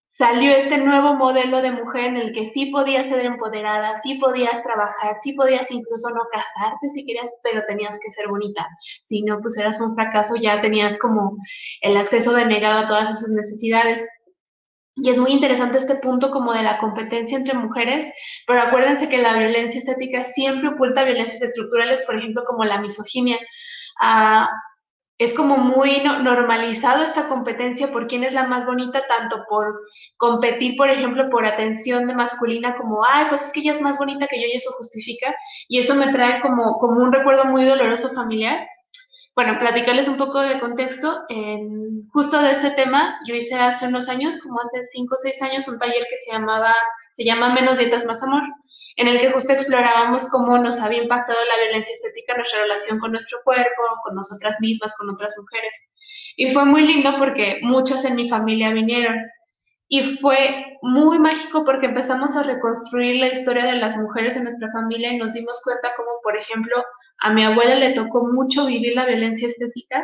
[0.07, 4.63] salió este nuevo modelo de mujer en el que sí podías ser empoderada, sí podías
[4.63, 8.65] trabajar, sí podías incluso no casarte si querías, pero tenías que ser bonita.
[9.01, 11.35] Si no, pues eras un fracaso, ya tenías como
[11.81, 14.07] el acceso denegado a todas esas necesidades.
[14.95, 18.11] Y es muy interesante este punto como de la competencia entre mujeres,
[18.47, 23.37] pero acuérdense que la violencia estética siempre oculta violencias estructurales, por ejemplo, como la misoginia.
[23.99, 24.49] Ah,
[25.17, 29.81] es como muy normalizado esta competencia por quién es la más bonita, tanto por
[30.17, 33.97] competir, por ejemplo, por atención de masculina, como, ay, pues es que ella es más
[33.97, 35.33] bonita que yo y eso justifica.
[35.69, 38.67] Y eso me trae como, como un recuerdo muy doloroso familiar.
[39.35, 41.23] Bueno, platicarles un poco de contexto.
[41.29, 45.41] En, justo de este tema, yo hice hace unos años, como hace cinco o seis
[45.41, 46.73] años, un taller que se llamaba,
[47.13, 48.43] se llama Menos Dietas, Más Amor
[48.97, 52.99] en el que justo explorábamos cómo nos había impactado la violencia estética en nuestra relación
[52.99, 55.89] con nuestro cuerpo, con nosotras mismas, con otras mujeres.
[56.37, 59.17] Y fue muy lindo porque muchas en mi familia vinieron.
[59.87, 64.71] Y fue muy mágico porque empezamos a reconstruir la historia de las mujeres en nuestra
[64.71, 66.75] familia y nos dimos cuenta como, por ejemplo,
[67.19, 70.03] a mi abuela le tocó mucho vivir la violencia estética.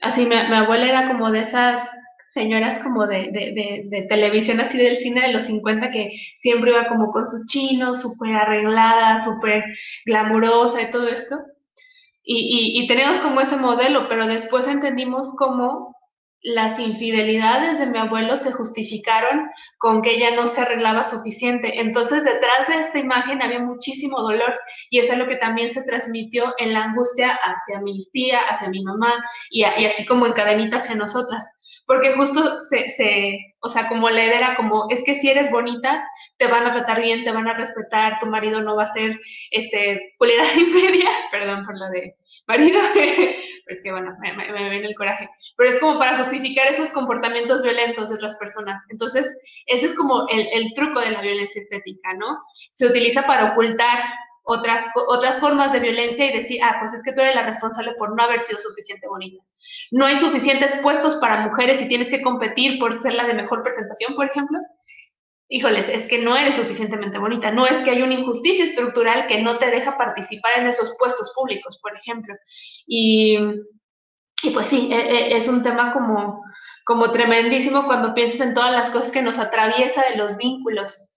[0.00, 1.88] Así, mi, abuela era como de esas
[2.28, 6.88] señoras como de, de, de, televisión así del cine de los 50 que siempre iba
[6.88, 9.64] como con su chino, súper arreglada, súper
[10.04, 11.38] glamurosa y todo esto.
[12.22, 15.94] Y, y, y, tenemos como ese modelo, pero después entendimos cómo
[16.44, 21.80] las infidelidades de mi abuelo se justificaron con que ella no se arreglaba suficiente.
[21.80, 24.54] Entonces, detrás de esta imagen había muchísimo dolor
[24.90, 28.68] y eso es lo que también se transmitió en la angustia hacia mi tía, hacia
[28.68, 31.53] mi mamá y, así como en cadenita hacia nosotras
[31.86, 35.50] porque justo se, se, o sea, como la idea era como, es que si eres
[35.50, 38.92] bonita, te van a tratar bien, te van a respetar, tu marido no va a
[38.92, 39.20] ser,
[39.50, 42.16] este, culera y media, perdón por lo de
[42.46, 43.32] marido, pero
[43.68, 46.90] es que bueno, me, me, me viene el coraje, pero es como para justificar esos
[46.90, 48.82] comportamientos violentos de otras personas.
[48.90, 49.26] Entonces,
[49.66, 52.38] ese es como el, el truco de la violencia estética, ¿no?
[52.70, 54.00] Se utiliza para ocultar
[54.44, 57.94] otras, otras formas de violencia y decir, ah, pues es que tú eres la responsable
[57.98, 59.42] por no haber sido suficiente bonita.
[59.90, 63.62] No hay suficientes puestos para mujeres y tienes que competir por ser la de mejor
[63.62, 64.58] presentación, por ejemplo.
[65.48, 67.52] Híjoles, es que no eres suficientemente bonita.
[67.52, 71.32] No es que hay una injusticia estructural que no te deja participar en esos puestos
[71.34, 72.34] públicos, por ejemplo.
[72.86, 73.38] Y,
[74.42, 76.44] y pues sí, e, e, es un tema como,
[76.84, 81.13] como tremendísimo cuando piensas en todas las cosas que nos atraviesa de los vínculos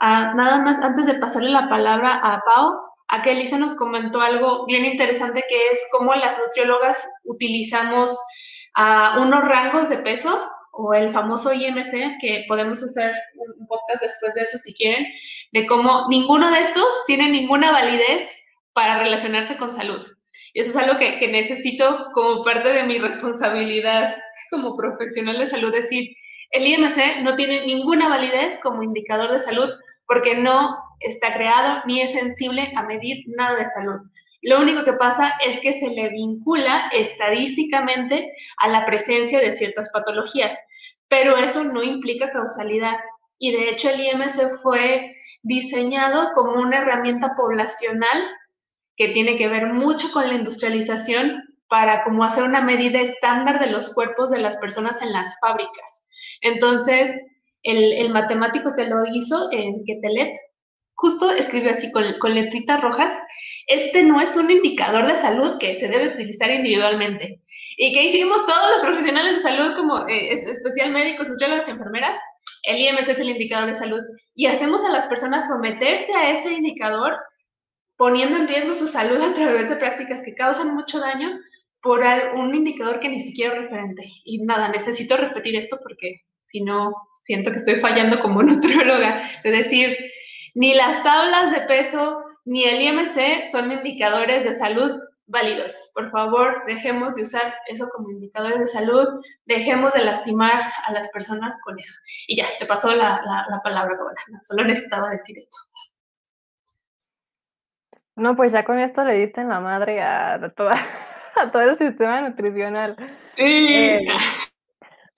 [0.00, 2.88] Nada más, antes de pasarle la palabra a Pau,
[3.22, 8.16] que Elisa nos comentó algo bien interesante que es cómo las nutriólogas utilizamos
[9.16, 14.42] unos rangos de peso o el famoso IMC, que podemos hacer un podcast después de
[14.42, 15.06] eso si quieren,
[15.52, 18.38] de cómo ninguno de estos tiene ninguna validez
[18.74, 20.06] para relacionarse con salud.
[20.54, 24.16] Y eso es algo que, que necesito como parte de mi responsabilidad
[24.50, 26.14] como profesional de salud, decir,
[26.50, 29.70] el IMC no tiene ninguna validez como indicador de salud
[30.06, 34.00] porque no está creado ni es sensible a medir nada de salud.
[34.42, 39.90] Lo único que pasa es que se le vincula estadísticamente a la presencia de ciertas
[39.92, 40.58] patologías,
[41.08, 42.96] pero eso no implica causalidad.
[43.38, 48.22] Y de hecho el IMC fue diseñado como una herramienta poblacional
[48.96, 53.70] que tiene que ver mucho con la industrialización para como hacer una medida estándar de
[53.70, 56.07] los cuerpos de las personas en las fábricas.
[56.42, 57.10] Entonces,
[57.62, 60.34] el, matemático que lo hizo, en Ketelet,
[60.94, 63.14] justo escribió así con, con, letritas rojas,
[63.66, 67.40] este no es un indicador de salud que se debe utilizar individualmente.
[67.76, 72.18] ¿Y que hicimos todos los profesionales de salud, como eh, especial médicos, nutriólogos enfermeras?
[72.64, 74.00] El IMS es el indicador de salud.
[74.34, 77.16] Y hacemos a las personas someterse a ese indicador,
[77.96, 81.38] poniendo en riesgo su salud a través de prácticas que causan mucho daño
[81.82, 82.00] por
[82.34, 84.02] un indicador que ni siquiera es referente.
[84.24, 89.50] Y nada, necesito repetir esto porque si no, siento que estoy fallando como nutrióloga, de
[89.50, 89.96] decir,
[90.54, 95.90] ni las tablas de peso ni el IMC son indicadores de salud válidos.
[95.94, 101.10] Por favor, dejemos de usar eso como indicadores de salud, dejemos de lastimar a las
[101.10, 101.92] personas con eso.
[102.26, 103.94] Y ya, te pasó la, la, palabra,
[104.40, 105.56] Solo necesitaba decir esto.
[108.16, 110.74] No, pues ya con esto le diste en la madre a, toda,
[111.36, 112.96] a todo el sistema nutricional.
[113.28, 113.44] Sí.
[113.44, 114.06] Eh,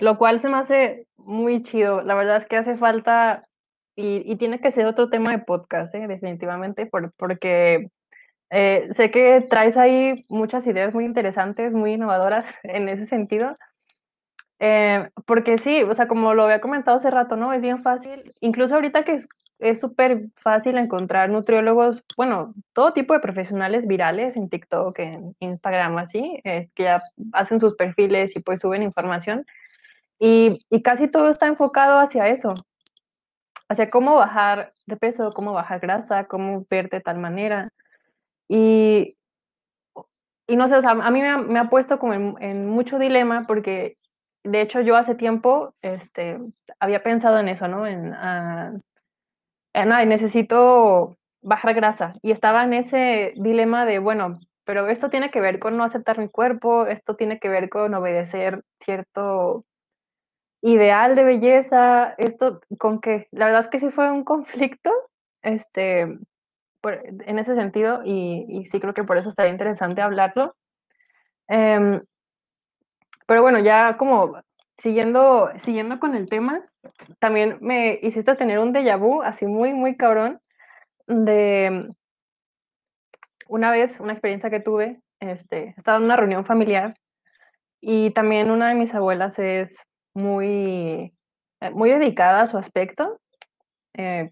[0.00, 2.02] lo cual se me hace muy chido.
[2.02, 3.42] La verdad es que hace falta
[3.96, 6.06] y, tiene que ser otro tema de podcast, ¿eh?
[6.06, 6.86] definitivamente,
[7.18, 7.88] porque
[8.50, 13.56] eh, sé que traes ahí muchas ideas muy interesantes, muy innovadoras en ese sentido.
[14.62, 17.52] Eh, porque sí, o sea, como lo había comentado hace rato, ¿no?
[17.52, 19.18] Es bien fácil, incluso ahorita que
[19.58, 25.96] es súper fácil encontrar nutriólogos, bueno, todo tipo de profesionales virales en TikTok, en Instagram,
[25.98, 27.00] así, que ya
[27.32, 29.46] hacen sus perfiles y pues suben información
[30.20, 32.52] Y, y casi todo está enfocado hacia eso,
[33.70, 37.70] hacia cómo bajar de peso, cómo bajar grasa, cómo ver de tal manera.
[38.46, 39.16] Y,
[40.46, 42.66] y no sé, o sea, a mí me ha, me ha puesto como en, en,
[42.66, 43.96] mucho dilema porque,
[44.44, 46.38] de hecho, yo hace tiempo este,
[46.80, 47.86] había pensado en eso, ¿no?
[47.86, 48.80] En, uh,
[49.72, 52.12] en ay, necesito bajar grasa.
[52.22, 56.18] Y estaba en ese dilema de, bueno, pero esto tiene que ver con no aceptar
[56.18, 59.64] mi cuerpo, esto tiene que ver con obedecer cierto
[60.62, 64.90] ideal de belleza, esto con que la verdad es que sí fue un conflicto,
[65.42, 66.18] este,
[66.80, 70.54] por, en ese sentido, y, sí creo que por eso estaría interesante hablarlo.
[71.48, 72.00] Um,
[73.26, 74.40] pero bueno, ya como
[74.78, 76.62] siguiendo, siguiendo con el tema,
[77.18, 80.40] también me hiciste tener un déjà vu así muy, muy cabrón
[81.06, 81.88] de
[83.48, 86.94] una vez, una experiencia que tuve, este, estaba en una reunión familiar
[87.80, 91.12] y también una de mis abuelas es muy,
[91.60, 93.20] eh, muy dedicada a su aspecto.
[93.94, 94.30] Eh,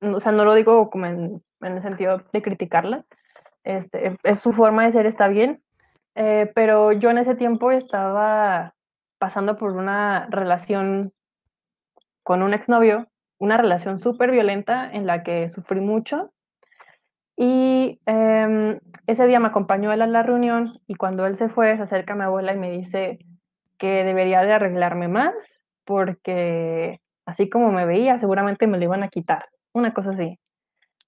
[0.00, 3.04] o sea, no lo digo como en, el sentido de criticarla.
[3.64, 5.60] Este, es su forma de ser, está bien.
[6.14, 8.74] Eh, pero yo en ese tiempo estaba
[9.18, 11.12] pasando por una relación
[12.22, 16.32] con un exnovio, una relación súper violenta en la que sufrí mucho
[17.40, 21.76] y eh, ese día me acompañó él a la reunión y cuando él se fue,
[21.76, 23.20] se acerca a mi abuela y me dice
[23.78, 29.08] que debería de arreglarme más porque así como me veía, seguramente me lo iban a
[29.08, 29.48] quitar.
[29.72, 30.38] Una cosa así.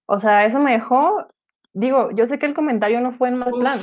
[0.07, 1.27] O sea, eso me dejó,
[1.73, 3.79] digo, yo sé que el comentario no fue en mal plan,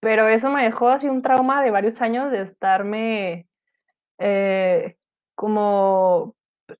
[0.00, 3.46] pero eso me dejó así un trauma de varios años de estarme
[4.18, 4.96] eh,
[5.36, 6.34] como,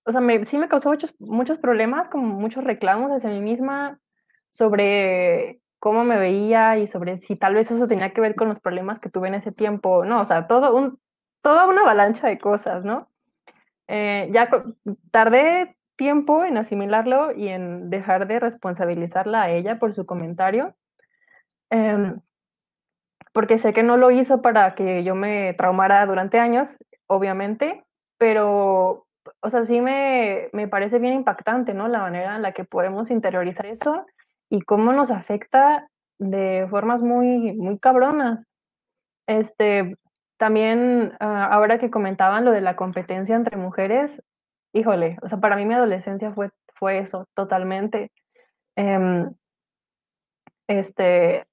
[0.05, 4.01] o sea, me, sí me causó muchos, muchos problemas, como muchos reclamos hacia mí misma,
[4.51, 8.61] sobre cómo me veía y sobre si tal vez eso tenía que ver con los
[8.61, 10.99] problemas que tuve en ese tiempo, no, o sea, todo un,
[11.43, 13.09] toda una avalancha de cosas, ¿no?
[13.89, 14.49] Eh, ya
[15.11, 20.75] tardé tiempo en asimilarlo y en dejar de responsabilizarla a ella por su comentario,
[21.71, 22.15] eh,
[23.33, 27.85] porque sé que no lo hizo para que yo me traumara durante años, obviamente,
[28.19, 29.05] pero,
[29.41, 31.89] o sea, sí me, me parece bien impactante, ¿no?
[31.89, 34.07] La manera en la que podemos interiorizar eso
[34.51, 38.45] y cómo nos afecta de formas muy, muy cabronas.
[39.27, 39.97] Este,
[40.39, 44.23] también uh, ahora que comentaban lo de la competencia entre mujeres,
[44.73, 48.13] híjole, o sea, para mí mi adolescencia fue, fue eso, totalmente.
[48.77, 49.35] Um,
[50.69, 51.47] este,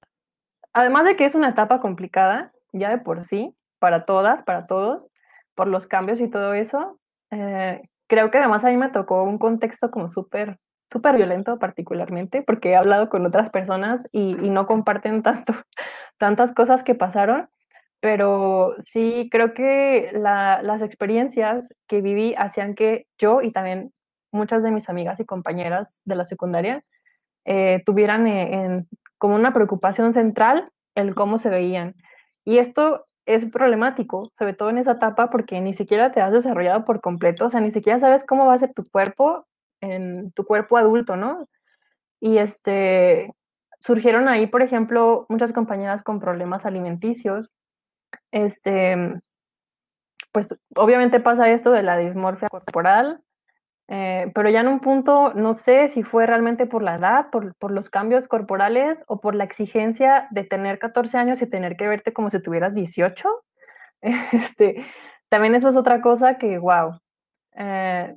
[0.72, 5.10] además de que es una etapa complicada, ya de por sí, para todas, para todos,
[5.54, 9.38] por los cambios y todo eso, eh, creo que además a mí me tocó un
[9.38, 10.58] contexto como súper
[10.92, 15.52] súper violento particularmente, porque he hablado con otras personas y, y no comparten tanto,
[16.18, 17.48] tantas cosas que pasaron,
[18.00, 23.92] pero sí creo que la, las experiencias que viví hacían que yo y también
[24.32, 26.80] muchas de mis amigas y compañeras de la secundaria
[27.44, 31.94] eh, tuvieran en, en, como una preocupación central el cómo se veían.
[32.44, 36.84] Y esto es problemático, sobre todo en esa etapa, porque ni siquiera te has desarrollado
[36.84, 39.46] por completo, o sea, ni siquiera sabes cómo va a ser tu cuerpo
[39.80, 41.48] en tu cuerpo adulto, ¿no?
[42.20, 43.34] Y este,
[43.80, 47.50] surgieron ahí, por ejemplo, muchas compañeras con problemas alimenticios.
[48.32, 48.96] Este,
[50.32, 53.22] pues obviamente pasa esto de la dismorfia corporal,
[53.88, 57.54] eh, pero ya en un punto no sé si fue realmente por la edad, por,
[57.54, 61.86] por, los cambios corporales o por la exigencia de tener 14 años y tener que
[61.86, 63.28] verte como si tuvieras 18.
[64.32, 64.84] Este,
[65.28, 67.00] también eso es otra cosa que, wow.
[67.56, 68.16] Eh,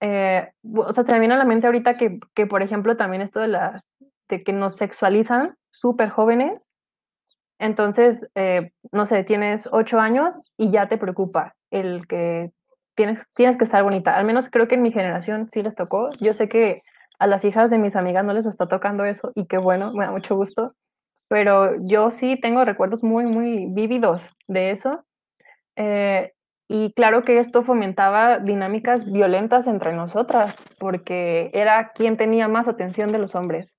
[0.00, 3.48] eh, o sea, viene a la mente ahorita que, que, por ejemplo, también esto de,
[3.48, 3.84] la,
[4.28, 6.70] de que nos sexualizan súper jóvenes.
[7.58, 12.52] Entonces, eh, no sé, tienes ocho años y ya te preocupa el que
[12.94, 14.12] tienes, tienes que estar bonita.
[14.12, 16.08] Al menos creo que en mi generación sí les tocó.
[16.20, 16.82] Yo sé que
[17.18, 20.04] a las hijas de mis amigas no les está tocando eso y qué bueno, me
[20.04, 20.74] da mucho gusto.
[21.28, 25.04] Pero yo sí tengo recuerdos muy, muy vívidos de eso.
[25.76, 26.32] Eh,
[26.68, 33.12] y claro que esto fomentaba dinámicas violentas entre nosotras, porque era quien tenía más atención
[33.12, 33.72] de los hombres,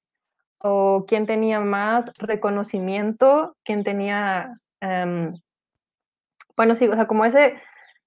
[0.59, 5.31] o quien tenía más reconocimiento, quien tenía, um,
[6.55, 7.55] bueno, sí, o sea, como ese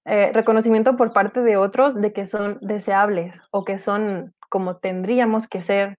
[0.05, 5.47] eh, reconocimiento por parte de otros de que son deseables o que son como tendríamos
[5.47, 5.99] que ser.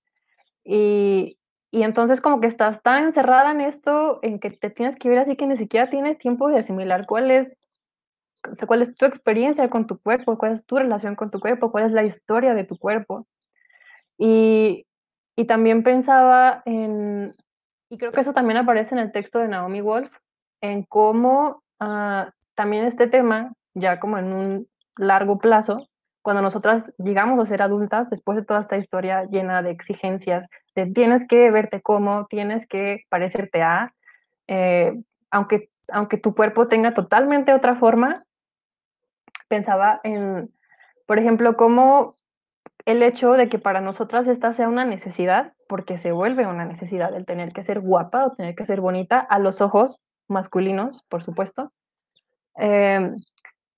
[0.64, 1.38] Y,
[1.72, 5.20] y entonces como que estás tan encerrada en esto, en que te tienes que ver
[5.20, 7.58] así que ni siquiera tienes tiempo de asimilar cuál es
[8.68, 11.86] cuál es tu experiencia con tu cuerpo, cuál es tu relación con tu cuerpo, cuál
[11.86, 13.28] es la historia de tu cuerpo.
[14.18, 14.86] Y,
[15.36, 17.34] y también pensaba en,
[17.90, 20.12] y creo que eso también aparece en el texto de Naomi Wolf,
[20.62, 24.68] en cómo uh, también este tema ya como en un
[24.98, 25.88] largo plazo,
[26.22, 30.86] cuando nosotras llegamos a ser adultas, después de toda esta historia llena de exigencias, de
[30.86, 33.94] tienes que verte como, tienes que parecerte a,
[34.48, 35.02] eh,
[35.32, 38.24] aunque, aunque tu cuerpo tenga totalmente otra forma,
[39.48, 40.54] pensaba en,
[41.08, 42.16] por ejemplo, cómo
[42.86, 47.16] el hecho de que para nosotras esta sea una necesidad, porque se vuelve una necesidad
[47.16, 51.24] el tener que ser guapa o tener que ser bonita a los ojos masculinos, por
[51.24, 51.72] supuesto,
[52.58, 53.12] eh,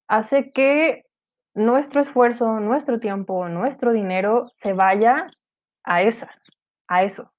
[0.08, 1.06] hace que
[1.54, 5.26] nuestro esfuerzo, nuestro tiempo, nuestro dinero se vaya
[5.84, 6.30] a esa,
[6.88, 7.32] a eso,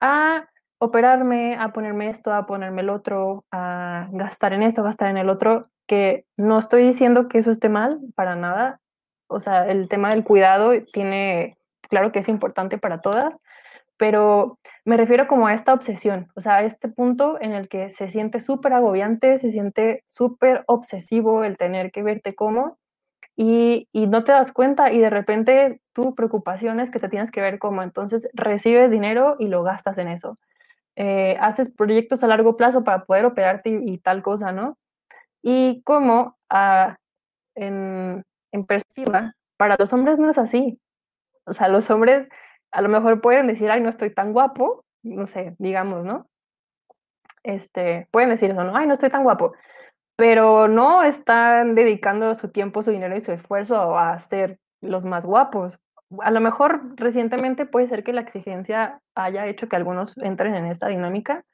[0.00, 0.48] a
[0.78, 5.30] operarme, a ponerme esto, a ponerme el otro, a gastar en esto, gastar en el
[5.30, 8.80] otro, que no estoy diciendo que eso esté mal, para nada.
[9.34, 11.56] O sea, el tema del cuidado tiene,
[11.88, 13.40] claro que es importante para todas,
[13.96, 17.90] pero me refiero como a esta obsesión, o sea, a este punto en el que
[17.90, 22.78] se siente súper agobiante, se siente súper obsesivo el tener que verte como
[23.36, 27.30] y, y, no te das cuenta y de repente tu preocupación es que te tienes
[27.30, 30.38] que ver como, entonces recibes dinero y lo gastas en eso.
[30.96, 34.78] Eh, haces proyectos a largo plazo para poder operarte y, y tal cosa, ¿no?
[35.42, 36.94] Y como uh,
[37.56, 38.24] en,
[38.54, 40.80] en perspectiva, para los hombres no es así.
[41.44, 42.28] O sea, los hombres
[42.70, 46.28] a lo mejor pueden decir, ay, no estoy tan guapo, no sé, digamos, ¿no?
[47.42, 48.76] Este, pueden decir eso, ¿no?
[48.76, 49.52] Ay, no estoy tan guapo,
[50.16, 55.26] pero no están dedicando su tiempo, su dinero y su esfuerzo a ser los más
[55.26, 55.80] guapos.
[56.20, 60.66] A lo mejor recientemente puede ser que la exigencia haya hecho que algunos entren en
[60.66, 61.44] esta dinámica,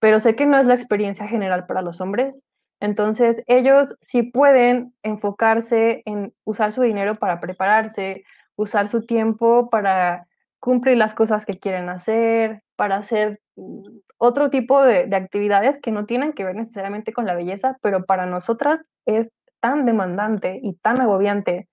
[0.00, 2.42] pero sé que no es la experiencia general para los hombres.
[2.80, 8.24] Entonces, ellos sí pueden enfocarse en usar su dinero para prepararse,
[8.56, 10.26] usar su tiempo para
[10.58, 15.92] cumplir las cosas que quieren hacer, para hacer mm, otro tipo de, de, actividades que
[15.92, 20.74] no tienen que ver necesariamente con la belleza, pero para nosotras es tan demandante y
[20.74, 21.68] tan agobiante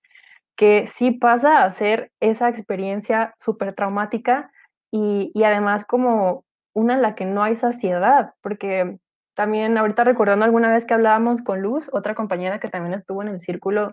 [0.58, 4.50] que sí pasa a ser esa experiencia súper traumática
[4.90, 6.44] y, además como
[6.74, 8.98] una en la que no hay saciedad, porque
[9.38, 13.28] también ahorita recordando alguna vez que hablábamos con Luz, otra compañera que también estuvo en
[13.28, 13.92] el círculo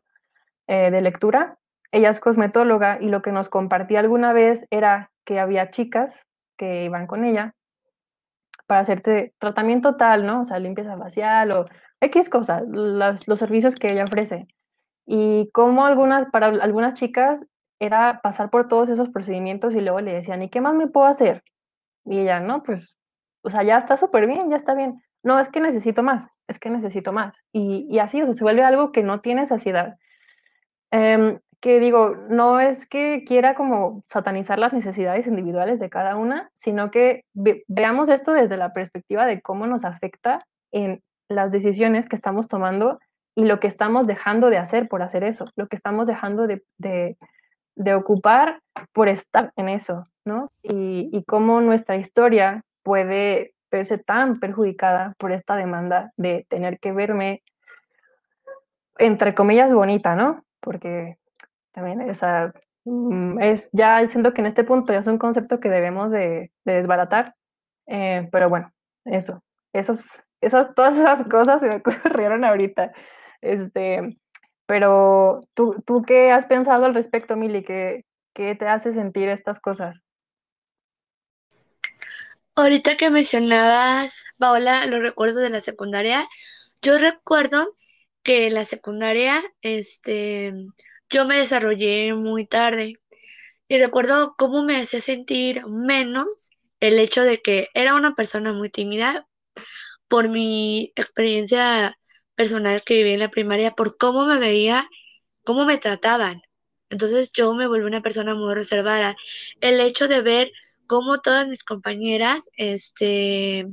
[0.65, 1.59] eh, de lectura,
[1.91, 6.25] ella es cosmetóloga y lo que nos compartía alguna vez era que había chicas
[6.57, 7.53] que iban con ella
[8.65, 10.41] para hacerte tratamiento tal, ¿no?
[10.41, 11.65] O sea, limpieza facial o
[12.01, 14.47] X cosas, los, servicios que ella ofrece.
[15.05, 17.45] Y como algunas, para algunas chicas
[17.79, 21.05] era pasar por todos esos procedimientos y luego le decían, ¿y qué más me puedo
[21.05, 21.43] hacer?
[22.03, 22.97] Y ella, no, pues,
[23.43, 25.03] o sea, ya está súper bien, ya está bien.
[25.25, 27.33] No, es que necesito más, es que necesito más.
[27.51, 29.97] Y, y así, o sea, se vuelve algo que no tiene saciedad.
[30.91, 36.51] Um, que digo, no es que quiera como satanizar las necesidades individuales de cada una,
[36.53, 42.07] sino que ve veamos esto desde la perspectiva de cómo nos afecta en las decisiones
[42.07, 42.99] que estamos tomando
[43.33, 46.63] y lo que estamos dejando de hacer por hacer eso, lo que estamos dejando de,
[46.77, 47.17] de,
[47.75, 48.61] de ocupar
[48.93, 50.51] por estar en eso, ¿no?
[50.61, 56.91] Y, y cómo nuestra historia puede verse tan perjudicada por esta demanda de tener que
[56.91, 57.43] verme,
[58.97, 60.43] entre comillas, bonita, ¿no?
[60.61, 61.17] Porque
[61.73, 62.53] también esa
[62.85, 66.51] mm, es ya siento que en este punto ya es un concepto que debemos de,
[66.63, 67.35] de desbaratar,
[67.87, 68.71] eh, pero bueno,
[69.05, 72.93] eso, esas, esas, todas esas cosas se me ocurrieron ahorita.
[73.41, 74.17] Este,
[74.65, 77.63] pero ¿tú, tú qué has pensado al respecto, Mili?
[77.63, 80.01] ¿Qué, ¿Qué te hace sentir estas cosas?
[82.57, 86.25] Ahorita que mencionabas, Paola, los recuerdos de la secundaria,
[86.81, 87.75] yo recuerdo
[88.23, 90.53] que en la secundaria, este,
[91.09, 92.93] yo me desarrollé muy tarde
[93.67, 98.69] y recuerdo cómo me hacía sentir menos el hecho de que era una persona muy
[98.69, 99.27] tímida
[100.07, 101.99] por mi experiencia
[102.35, 104.89] personal que viví en la primaria, por cómo me veía,
[105.43, 106.41] cómo me trataban.
[106.89, 109.17] Entonces yo me volví una persona muy reservada.
[109.59, 110.51] El hecho de ver
[110.87, 113.67] cómo todas mis compañeras, este,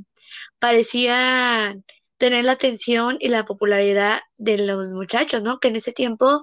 [0.59, 1.85] parecían
[2.17, 5.59] tener la atención y la popularidad de los muchachos, ¿no?
[5.59, 6.41] Que en ese tiempo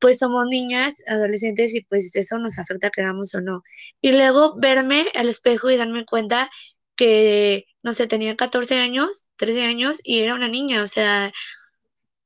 [0.00, 3.62] pues somos niñas, adolescentes y pues eso nos afecta queramos o no.
[4.00, 6.50] Y luego verme al espejo y darme cuenta
[6.96, 11.32] que, no sé, tenía 14 años, 13 años y era una niña, o sea,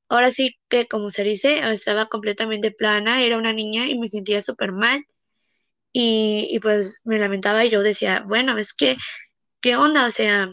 [0.08, 4.42] ahora sí que como se dice, estaba completamente plana, era una niña y me sentía
[4.42, 5.04] súper mal.
[5.94, 8.96] Y, y pues me lamentaba y yo decía, bueno, es que,
[9.62, 10.06] ¿qué onda?
[10.06, 10.50] O sea,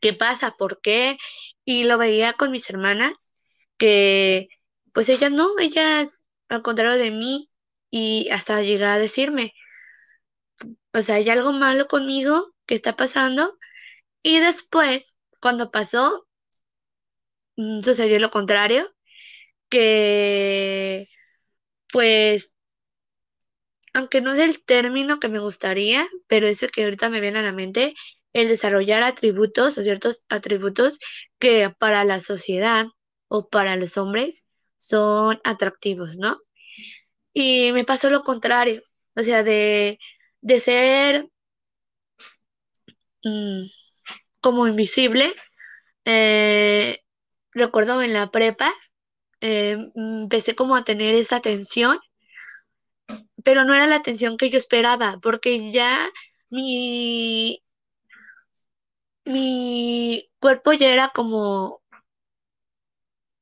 [0.00, 0.56] ¿qué pasa?
[0.58, 1.18] ¿Por qué?
[1.64, 3.32] Y lo veía con mis hermanas,
[3.78, 4.48] que
[4.92, 7.48] pues ellas no, ellas al contrario de mí
[7.90, 9.54] y hasta llegar a decirme,
[10.92, 13.58] o sea, hay algo malo conmigo que está pasando
[14.22, 16.26] y después, cuando pasó,
[17.56, 18.92] mm, sucedió lo contrario,
[19.68, 21.06] que,
[21.92, 22.54] pues,
[23.94, 27.40] aunque no es el término que me gustaría, pero es el que ahorita me viene
[27.40, 27.94] a la mente,
[28.34, 30.98] el desarrollar atributos o ciertos atributos
[31.38, 32.86] que para la sociedad
[33.28, 36.38] o para los hombres son atractivos, ¿no?
[37.34, 38.82] Y me pasó lo contrario,
[39.16, 39.98] o sea, de,
[40.40, 41.28] de ser
[43.24, 43.64] mm,
[44.42, 45.34] como invisible.
[46.06, 47.00] eh,
[47.52, 48.72] recuerdo en la prepa,
[49.42, 51.98] eh, empecé como a tener esa atención,
[53.44, 55.96] pero no era la atención que yo esperaba, porque ya
[56.50, 57.62] mi,
[59.26, 61.82] mi cuerpo ya era como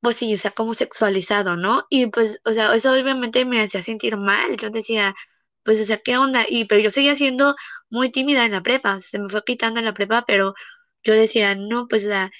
[0.00, 1.84] pues sí, o sea, como sexualizado, ¿no?
[1.90, 4.56] Y pues, o sea, eso obviamente me hacía sentir mal.
[4.56, 5.14] Yo decía,
[5.62, 6.44] pues, o sea, ¿qué onda?
[6.48, 7.54] Y pero yo seguía siendo
[7.90, 10.54] muy tímida en la prepa, se me fue quitando en la prepa, pero
[11.04, 12.30] yo decía, no, pues, o sea,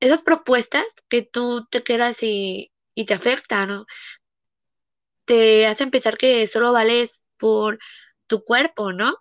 [0.00, 3.86] esas propuestas que tú te quedas y, y te afectan, ¿no?
[5.30, 7.78] Te hacen pensar que solo vales por
[8.26, 9.14] tu cuerpo, ¿no?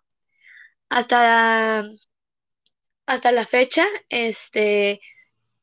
[0.90, 1.84] Hasta,
[3.06, 5.02] hasta la fecha, este,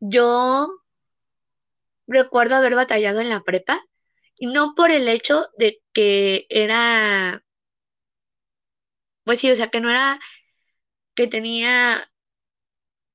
[0.01, 0.69] yo
[2.07, 3.81] recuerdo haber batallado en la prepa,
[4.39, 7.43] y no por el hecho de que era,
[9.25, 10.19] pues sí, o sea, que no era,
[11.15, 12.09] que tenía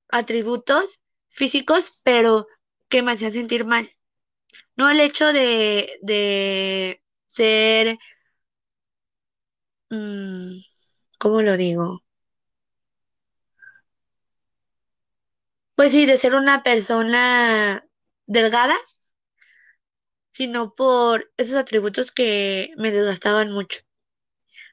[0.09, 2.47] atributos físicos, pero
[2.89, 3.89] que me hacían sentir mal.
[4.75, 7.01] No el hecho de, de
[7.34, 7.97] ser,
[9.89, 10.59] mm,
[11.19, 12.03] ¿cómo lo digo?
[15.75, 17.86] Pues sí, de ser una persona
[18.25, 18.75] delgada,
[20.34, 23.79] sino por esos atributos que me desgastaban mucho.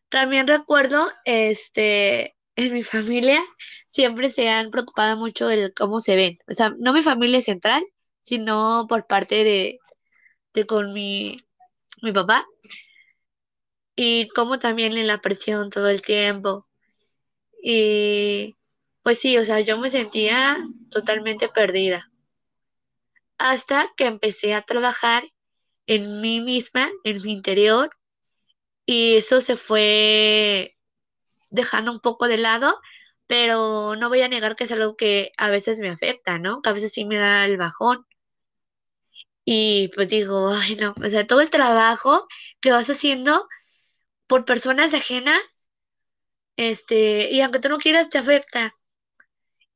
[0.09, 3.41] También recuerdo, este, en mi familia
[3.87, 6.39] siempre se han preocupado mucho el cómo se ven.
[6.49, 7.83] O sea, no mi familia central,
[8.21, 9.79] sino por parte de,
[10.55, 11.39] de con mi,
[12.03, 12.47] mi papá.
[13.97, 16.67] Y como también en la presión todo el tiempo.
[17.63, 18.57] Y
[19.03, 20.59] pues sí, o sea, yo me sentía
[20.91, 22.11] totalmente perdida.
[23.39, 25.25] Hasta que empecé a trabajar
[25.87, 27.91] en mí misma, en mi interior,
[28.85, 30.77] y eso se fue
[31.51, 32.81] dejando un poco de lado,
[33.27, 36.63] pero no voy a negar que es algo que a veces me afecta, ¿no?
[36.63, 38.07] Que a veces sí me da el bajón.
[39.51, 42.29] Y pues digo, ay, no, o sea, todo el trabajo
[42.61, 43.49] que vas haciendo
[44.27, 45.71] por personas ajenas,
[46.57, 48.71] este, y aunque tú no quieras, te afecta.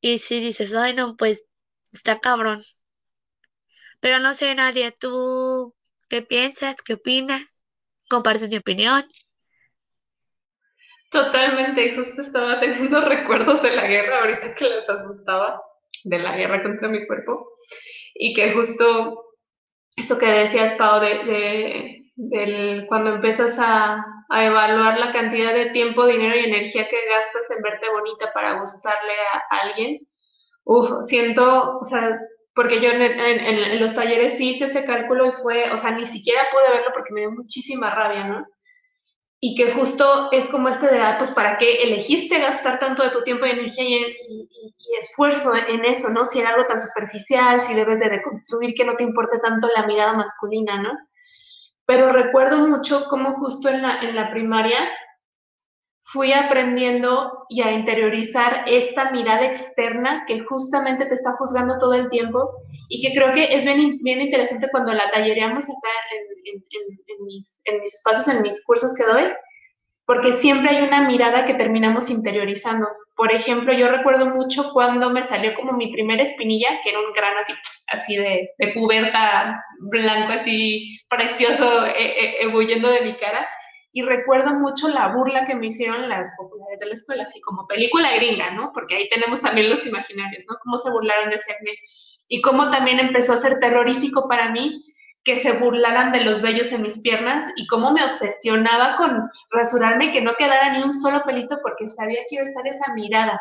[0.03, 1.49] Y si dices, ay, no, pues
[1.91, 2.63] está cabrón.
[4.01, 5.75] Pero no sé, nadie, ¿tú
[6.11, 6.77] qué piensas?
[6.83, 7.63] ¿Qué opinas?
[8.11, 9.07] ¿Compartes mi opinión?
[11.11, 15.63] Totalmente, justo estaba teniendo recuerdos de la guerra ahorita que les asustaba,
[16.05, 17.57] de la guerra contra mi cuerpo,
[18.15, 19.32] y que justo
[19.97, 25.71] esto que decías, Pau, de, de del, cuando empiezas a, a, evaluar la cantidad de
[25.71, 30.01] tiempo, dinero y energía que gastas en verte bonita para gustarle a alguien,
[30.65, 32.19] uff, siento, o sea,
[32.55, 35.93] porque yo en, en, en, los talleres sí hice ese cálculo y fue, o sea,
[35.93, 38.47] ni siquiera pude verlo porque me dio muchísima rabia, ¿no?
[39.45, 43.11] Y que justo es como este de, ah, pues, ¿para qué elegiste gastar tanto de
[43.11, 44.49] tu tiempo y energía y,
[45.01, 46.25] esfuerzo en eso, ¿no?
[46.25, 49.85] Si era algo tan superficial, si debes de deconstruir, que no te importe tanto la
[49.87, 50.91] mirada masculina, ¿no?
[51.87, 54.79] Pero recuerdo mucho cómo justo en la, en la primaria
[56.03, 62.09] fui aprendiendo y a interiorizar esta mirada externa que justamente te está juzgando todo el
[62.11, 62.51] tiempo
[62.95, 67.25] y que creo que es bien, bien interesante cuando la tallereamos acá en, en, en,
[67.25, 69.33] mis, en mis espacios, en mis cursos que doy,
[70.05, 72.87] porque siempre hay una mirada que terminamos interiorizando.
[73.17, 77.15] Por ejemplo, yo recuerdo mucho cuando me salió como mi primera espinilla, que era un
[77.15, 77.55] grano así,
[77.89, 83.49] así de, de puberta blanco, así precioso, e, e, ebulliendo de mi cara
[83.93, 87.67] y recuerdo mucho la burla que me hicieron las populares de la escuela, así como
[87.67, 88.73] película gringa, ¿no?
[88.73, 90.57] Porque ahí tenemos también los imaginarios, ¿no?
[90.63, 91.73] Cómo se burlaron de acné
[92.29, 94.83] y cómo también empezó a ser terrorífico para mí
[95.25, 100.07] que se burlaran de los vellos en mis piernas y cómo me obsesionaba con rasurarme
[100.07, 102.95] y que no quedara ni un solo pelito porque sabía que iba a estar esa
[102.95, 103.41] mirada.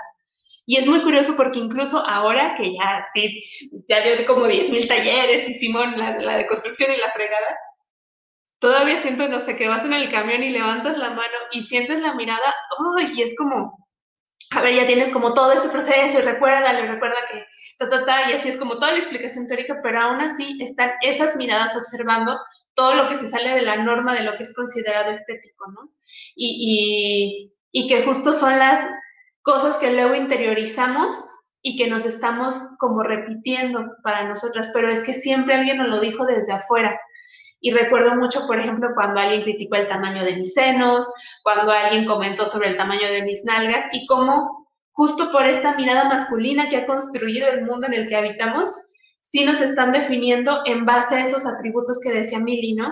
[0.66, 3.42] Y es muy curioso porque incluso ahora que ya, sí,
[3.88, 7.58] ya dio como 10.000 talleres, hicimos la, la de construcción y la fregada,
[8.62, 12.00] todavía siento, no sé, que vas en el camión y levantas la mano y sientes
[12.00, 12.54] la mirada,
[13.14, 13.88] y es como,
[14.52, 17.44] a ver, ya tienes como todo este proceso y recuerda, le recuerda que
[17.80, 20.92] ta, ta, ta, y así es como toda la explicación teórica, pero aún así están
[21.02, 22.38] esas miradas observando
[22.76, 25.92] todo lo que se sale de la norma de lo que es considerado estético, ¿no?
[26.36, 28.88] Y, y, y que justo son las
[29.42, 31.16] cosas que luego interiorizamos
[31.64, 36.00] y que nos estamos como repitiendo para nosotras, pero es que siempre alguien nos lo
[36.00, 37.00] dijo desde afuera.
[37.62, 41.08] Y recuerdo mucho, por ejemplo, cuando alguien criticó el tamaño de mis senos,
[41.44, 46.06] cuando alguien comentó sobre el tamaño de mis nalgas y cómo justo por esta mirada
[46.06, 50.86] masculina que ha construido el mundo en el que habitamos, sí nos están definiendo en
[50.86, 52.92] base a esos atributos que decía Mili, ¿no?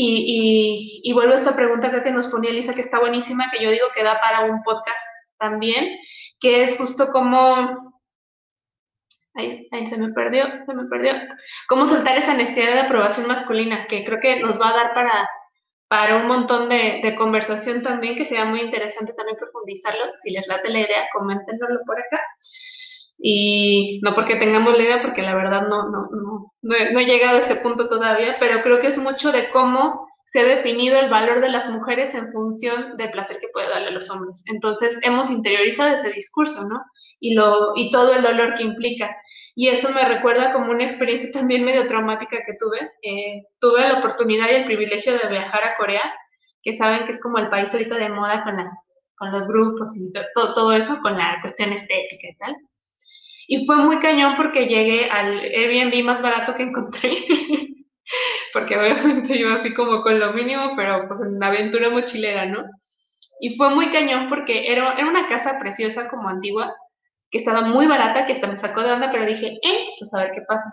[0.00, 3.68] Y, y, vuelvo a esta pregunta que nos ponía Elisa, que está buenísima, que yo
[3.68, 5.04] digo que da para un podcast
[5.38, 5.96] también,
[6.40, 7.87] que es justo como...
[9.38, 11.12] Ahí, ahí se me perdió, se me perdió.
[11.68, 15.28] Cómo soltar esa necesidad de aprobación masculina, que creo que nos va a dar para,
[15.86, 20.04] para un montón de, conversación también, que sea muy interesante también profundizarlo.
[20.22, 22.20] Si les late la idea, coméntenlo por acá.
[23.16, 27.38] Y no porque tengamos la idea, porque la verdad no, no, no, no, he, llegado
[27.38, 31.08] a ese punto todavía, pero creo que es mucho de cómo se ha definido el
[31.08, 34.44] valor de las mujeres en función del placer que puede darle a los hombres.
[34.46, 36.82] Entonces hemos interiorizado ese discurso, ¿no?
[37.18, 39.08] Y, lo, y todo el dolor que implica.
[39.60, 42.78] Y eso me recuerda como una experiencia también medio traumática que tuve.
[43.02, 46.14] Eh, tuve la oportunidad y el privilegio de viajar a Corea,
[46.62, 48.70] que saben que es como el país ahorita de moda con, las,
[49.16, 52.56] con los grupos y todo, todo eso, con la cuestión estética y tal.
[53.48, 57.10] Y fue muy cañón porque llegué al Airbnb más barato que encontré.
[58.52, 62.62] porque obviamente iba así como con lo mínimo, pero pues en una aventura mochilera, ¿no?
[63.40, 66.72] Y fue muy cañón porque era, era una casa preciosa como antigua,
[67.30, 70.18] que estaba muy barata, que hasta me sacó de onda, pero dije, eh, pues a
[70.18, 70.72] ver qué pasa.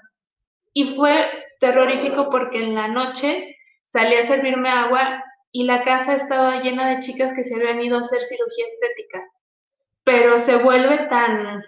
[0.74, 1.28] Y fue
[1.60, 6.99] terrorífico porque en la noche salí a servirme agua y la casa estaba llena de
[6.99, 9.26] chicas que se habían ido a hacer cirugía estética.
[10.03, 11.64] Pero se vuelve tan,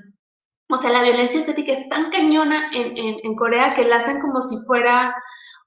[0.69, 4.41] o sea, la violencia estética es tan cañona en, en, Corea que la hacen como
[4.41, 5.15] si fuera,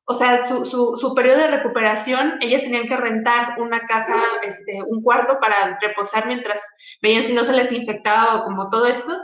[0.04, 4.82] o sea, su, su, su, periodo de recuperación, ellas tenían que rentar una casa, este,
[4.82, 6.60] un cuarto para reposar mientras
[7.00, 9.16] veían si no se les infectaba o como todo esto,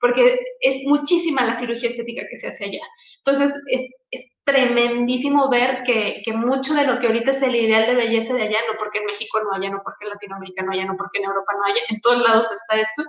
[0.00, 2.80] porque es muchísima la cirugía estética que se hace allá.
[3.18, 7.86] Entonces, es, es tremendísimo ver que, que, mucho de lo que ahorita es el ideal
[7.86, 10.72] de belleza de allá, no porque en México no haya, no porque en Latinoamérica no
[10.72, 13.02] haya, no porque en Europa no haya, en todos lados está esto,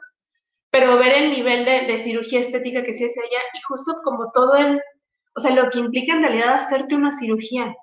[0.69, 4.55] pero ver el nivel de, cirugía estética que se hace allá y justo como todo
[4.55, 4.81] el,
[5.35, 7.75] o sea, lo que implica en realidad hacerte una cirugía,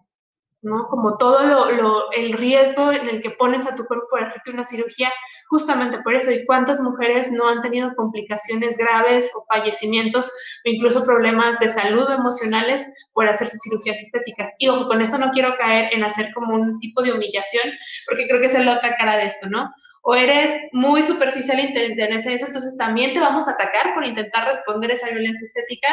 [0.60, 0.88] ¿no?
[0.88, 4.66] Como todo lo, el riesgo en el que pones a tu cuerpo para hacerte una
[4.66, 5.12] cirugía,
[5.48, 11.04] justamente por eso, y cuántas mujeres no han tenido complicaciones graves o fallecimientos o incluso
[11.04, 14.48] problemas de salud emocionales por hacerse cirugías estéticas.
[14.58, 17.72] Y ojo, con esto no quiero caer en hacer como un tipo de humillación,
[18.06, 19.70] porque creo que es la otra cara de esto, ¿no?
[20.02, 24.06] o eres muy superficial y te interesa eso, entonces también te vamos a atacar por
[24.06, 25.88] intentar responder esa violencia estética,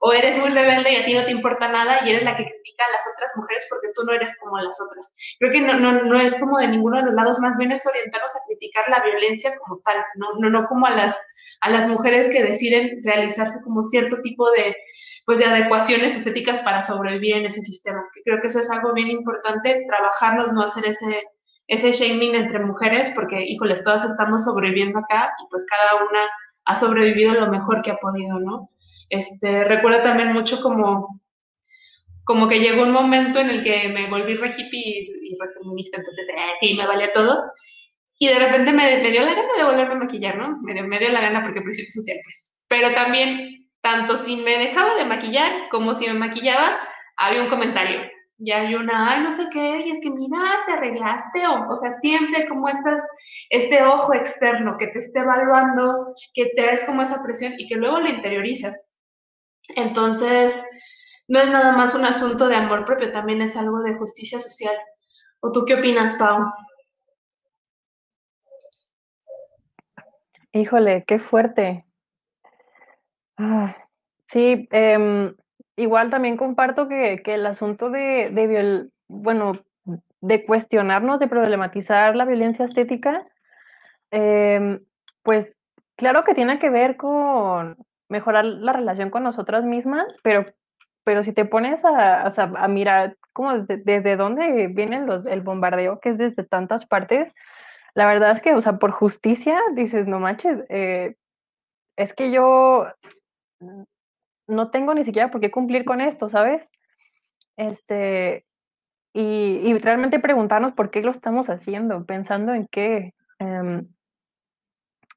[0.00, 2.44] o eres muy rebelde y a ti no te importa nada y eres la que
[2.44, 5.14] critica a las otras mujeres porque tú no eres como las otras.
[5.38, 7.86] Creo que no, no, no es como de ninguno de los lados, más bien es
[7.86, 11.20] orientarnos a criticar la violencia como tal, no, no, no como a las,
[11.60, 14.76] a las mujeres que deciden realizarse como cierto tipo de,
[15.26, 18.02] pues de adecuaciones estéticas para sobrevivir en ese sistema.
[18.24, 21.22] Creo que eso es algo bien importante, trabajarnos, no hacer ese
[21.68, 26.20] ese shaming entre mujeres, porque, híjoles, todas estamos sobreviviendo acá y pues cada una
[26.64, 28.70] ha sobrevivido lo mejor que ha podido, ¿no?
[29.08, 31.20] Este, recuerdo también mucho como,
[32.24, 35.98] como que llegó un momento en el que me volví re hippie y, re feminista,
[35.98, 36.26] entonces,
[36.60, 37.44] eh, me valía todo.
[38.18, 40.58] Y de repente me, dio la gana de volverme a maquillar, ¿no?
[40.62, 42.60] Me, dio la gana porque presión social, pues.
[42.68, 46.80] Pero también, tanto si me dejaba de maquillar como si me maquillaba,
[47.16, 48.00] había un comentario
[48.38, 51.76] y hay una, ay, no sé qué, y es que mira, te arreglaste, o, o
[51.76, 53.00] sea, siempre como estás,
[53.50, 57.98] este ojo externo que te esté evaluando, que das como esa presión y que luego
[57.98, 58.87] lo interiorizas.
[59.68, 60.64] Entonces,
[61.28, 64.76] no es nada más un asunto de amor propio, también es algo de justicia social.
[65.40, 66.46] ¿O tú qué opinas, Pau?
[70.52, 71.84] Híjole, qué fuerte.
[73.36, 73.76] Ah,
[74.26, 75.32] sí, eh,
[75.78, 79.52] Igual también comparto que, el asunto de, de bueno,
[80.20, 83.24] de cuestionarnos, de problematizar la violencia estética,
[84.10, 84.80] em,
[85.22, 85.56] pues
[85.94, 87.76] claro que tiene que ver con
[88.08, 90.44] mejorar la relación con nosotras mismas, pero,
[91.04, 96.10] pero si te pones a, a, mirar como desde, dónde vienen los, el bombardeo, que
[96.10, 97.32] es desde tantas partes,
[97.94, 101.16] la verdad es que, o sea, por justicia, dices, no manches, eh,
[101.96, 102.86] es que yo
[104.46, 106.70] no tengo ni siquiera por qué cumplir con esto, ¿sabes?
[107.56, 108.46] Este,
[109.12, 113.14] y, realmente preguntarnos por qué lo estamos haciendo, pensando en qué.
[113.38, 113.88] Em,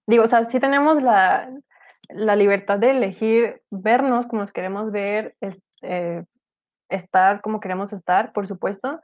[0.08, 1.52] digo, o sea, sí tenemos la,
[2.14, 5.36] libertad de elegir vernos como nos queremos ver,
[5.82, 6.24] eh,
[6.90, 9.02] estar como queremos estar, por supuesto,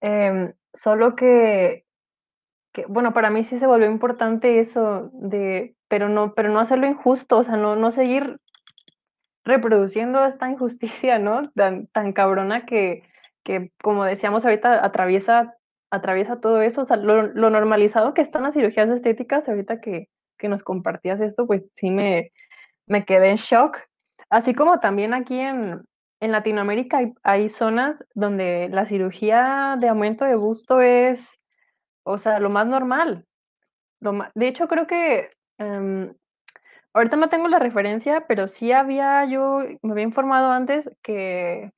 [0.00, 1.84] em, solo que
[2.74, 6.86] que, bueno, para mí sí se volvió importante eso de, pero no, pero no hacerlo
[6.88, 8.40] injusto, o sea, no, no seguir
[9.44, 11.50] reproduciendo esta injusticia, ¿no?
[11.52, 13.04] Tan, tan cabrona que,
[13.44, 15.54] que, como decíamos ahorita, atraviesa,
[15.90, 20.08] atraviesa todo eso, o sea, lo, lo normalizado que están las cirugías estéticas, ahorita que,
[20.36, 22.32] que nos compartías esto, pues sí me,
[22.86, 23.78] me quedé en shock.
[24.30, 25.84] Así como también aquí en,
[26.20, 31.40] en Latinoamérica hay, hay, zonas donde la cirugía de aumento de busto es,
[32.04, 33.26] o sea, lo más normal.
[34.00, 36.12] Lo ma de hecho, creo que um,
[36.94, 41.72] ahorita no tengo la referencia, pero sí había, yo me había informado antes que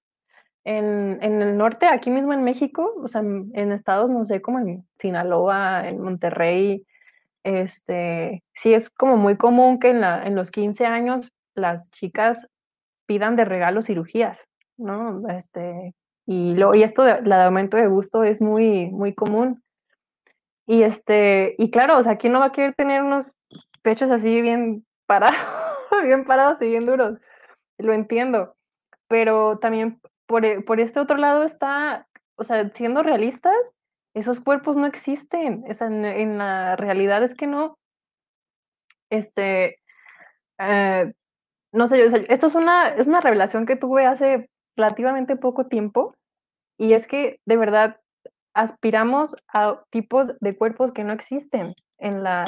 [0.65, 4.59] en, en, el norte, aquí mismo en México, o sea, en, estados, no sé, como
[4.59, 6.85] en Sinaloa, en Monterrey,
[7.47, 12.51] este, sí es como muy común que en, la, en los 15 años las chicas
[13.07, 15.29] pidan de regalo cirugías, ¿no?
[15.29, 15.95] Este,
[16.27, 19.63] y, lo, y esto de, la de aumento de gusto es muy, muy común.
[20.67, 23.33] Y, este, y claro, o sea, ¿quién no va a querer tener unos
[23.83, 25.39] pechos así bien parados,
[26.05, 27.21] bien parados y bien duros?
[27.79, 28.57] Lo entiendo.
[29.07, 33.55] Pero también por, e, por este otro lado está, o sea, siendo realistas,
[34.17, 35.65] esos cuerpos no existen.
[35.69, 37.79] En, la realidad es que no.
[39.11, 39.79] Este,
[40.59, 41.13] eh,
[41.73, 46.17] no sé, esto es una, es una revelación que tuve hace relativamente poco tiempo
[46.79, 48.01] y es que de verdad
[48.55, 52.47] aspiramos a tipos de cuerpos que no existen en la,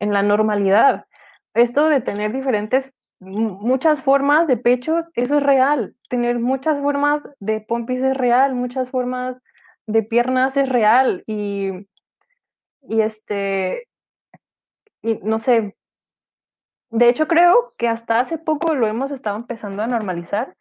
[0.00, 1.06] en la normalidad.
[1.54, 5.94] Esto de tener diferentes, muchas formas de pechos, eso es real.
[6.10, 9.40] Tener muchas formas de pompis es real, muchas formas
[9.86, 11.70] de piernas es real y,
[12.82, 13.88] y este,
[15.02, 15.76] y no sé,
[16.90, 20.56] de hecho creo que hasta hace poco lo hemos estado empezando a normalizar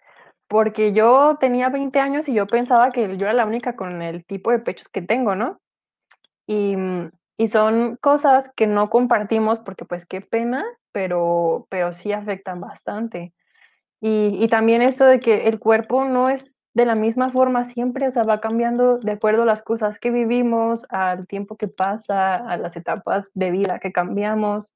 [0.48, 4.26] porque yo tenía 20 años y yo pensaba que yo era la única con el
[4.26, 5.60] tipo de pechos que tengo, ¿no?
[6.48, 6.76] Y,
[7.38, 13.34] y son cosas que no compartimos porque pues qué pena, pero, pero sí afectan bastante.
[14.02, 18.08] Y, y también esto de que el cuerpo no es de la misma forma siempre,
[18.08, 22.34] o sea, va cambiando de acuerdo a las cosas que vivimos, al tiempo que pasa,
[22.34, 24.74] a las etapas de vida que cambiamos.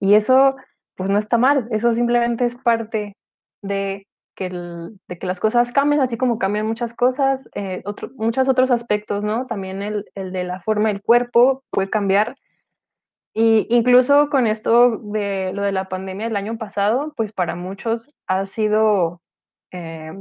[0.00, 0.54] Y eso,
[0.94, 3.16] pues no está mal, eso simplemente es parte
[3.60, 7.82] de que, el, de que las cosas cambien, así como cambian muchas cosas, eh,
[8.14, 9.46] muchos otros aspectos, ¿no?
[9.46, 12.36] También el, el, de la forma del cuerpo puede cambiar.
[13.34, 18.06] Y incluso con esto de lo de la pandemia del año pasado, pues para muchos
[18.28, 19.20] ha sido
[19.72, 20.12] eh,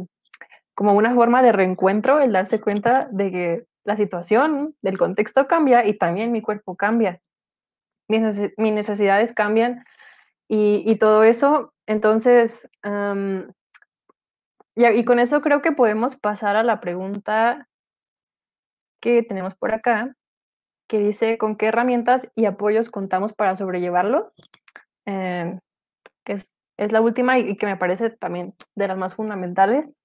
[0.82, 5.86] como una forma de reencuentro el darse cuenta de que la situación del contexto cambia
[5.86, 7.22] y también mi cuerpo cambia.
[8.08, 9.86] Mis, mis necesidades cambian
[10.48, 11.72] y, todo eso.
[11.86, 12.68] Entonces,
[14.76, 17.70] y, con eso creo que podemos pasar a la pregunta
[19.00, 20.16] que tenemos por acá,
[20.90, 24.34] que dice, ¿con qué herramientas y apoyos contamos para sobrellevarlo?
[25.06, 25.60] Eh,
[26.26, 29.96] que es, es, la última y, que me parece también de las más fundamentales.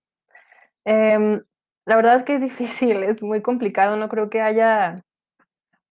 [0.86, 1.40] Eh,
[1.84, 5.02] la verdad es que es difícil, es muy complicado, no creo que haya...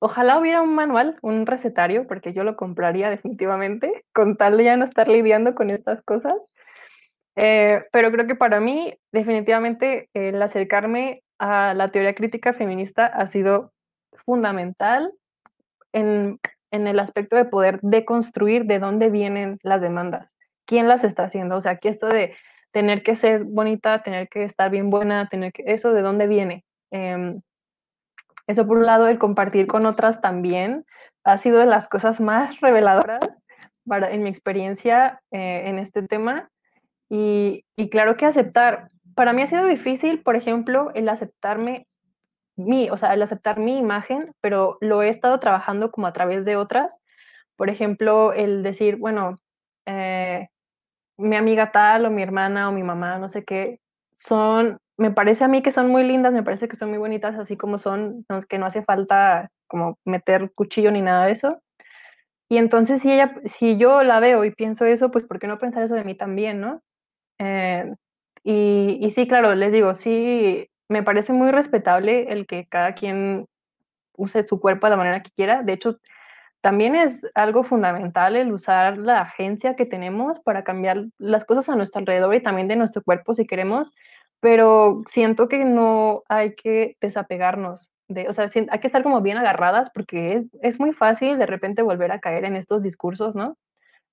[0.01, 4.76] Ojalá hubiera un manual, un recetario, porque yo lo compraría definitivamente, con tal de ya
[4.76, 6.34] no estar lidiando con estas cosas.
[7.36, 13.26] Eh, pero creo que para mí, definitivamente, el acercarme a la teoría crítica feminista ha
[13.26, 13.72] sido
[14.26, 15.12] fundamental
[15.92, 16.38] en,
[16.70, 20.34] en, el aspecto de poder deconstruir de dónde vienen las demandas,
[20.66, 21.55] quién las está haciendo.
[21.55, 22.36] O sea, aquí esto de
[22.75, 26.64] tener que ser bonita, tener que estar bien buena, tener que, eso de dónde viene.
[26.91, 27.37] Eh,
[28.49, 30.85] eso por un lado, el compartir con otras también
[31.22, 33.45] ha sido de las cosas más reveladoras
[33.87, 36.51] para, en mi experiencia eh, en este tema
[37.09, 41.87] y, y, claro que aceptar, para mí ha sido difícil, por ejemplo, el aceptarme
[42.57, 46.45] mi, o sea, el aceptar mi imagen, pero lo he estado trabajando como a través
[46.45, 47.01] de otras.
[47.57, 49.37] Por ejemplo, el decir, bueno,
[49.87, 50.49] eh,
[51.16, 53.80] mi amiga tal o mi hermana o mi mamá, no sé qué,
[54.12, 57.38] son, me parece a mí que son muy lindas, me parece que son muy bonitas,
[57.38, 61.60] así como son, que no hace falta como meter cuchillo ni nada de eso.
[62.48, 65.58] Y entonces si ella, si yo la veo y pienso eso, pues ¿por qué no
[65.58, 66.82] pensar eso de mí también, no?
[67.38, 67.92] Eh,
[68.44, 73.46] y, y, sí, claro, les digo, sí, me parece muy respetable el que cada quien
[74.16, 75.62] use su cuerpo de la manera que quiera.
[75.62, 75.98] De hecho,
[76.64, 81.76] también es algo fundamental el usar la agencia que tenemos para cambiar las cosas a
[81.76, 83.92] nuestro alrededor y también de nuestro cuerpo si queremos,
[84.40, 87.90] pero siento que no hay que desapegarnos.
[88.08, 91.44] De, o sea, hay que estar como bien agarradas porque es, es muy fácil de
[91.44, 93.58] repente volver a caer en estos discursos, ¿no?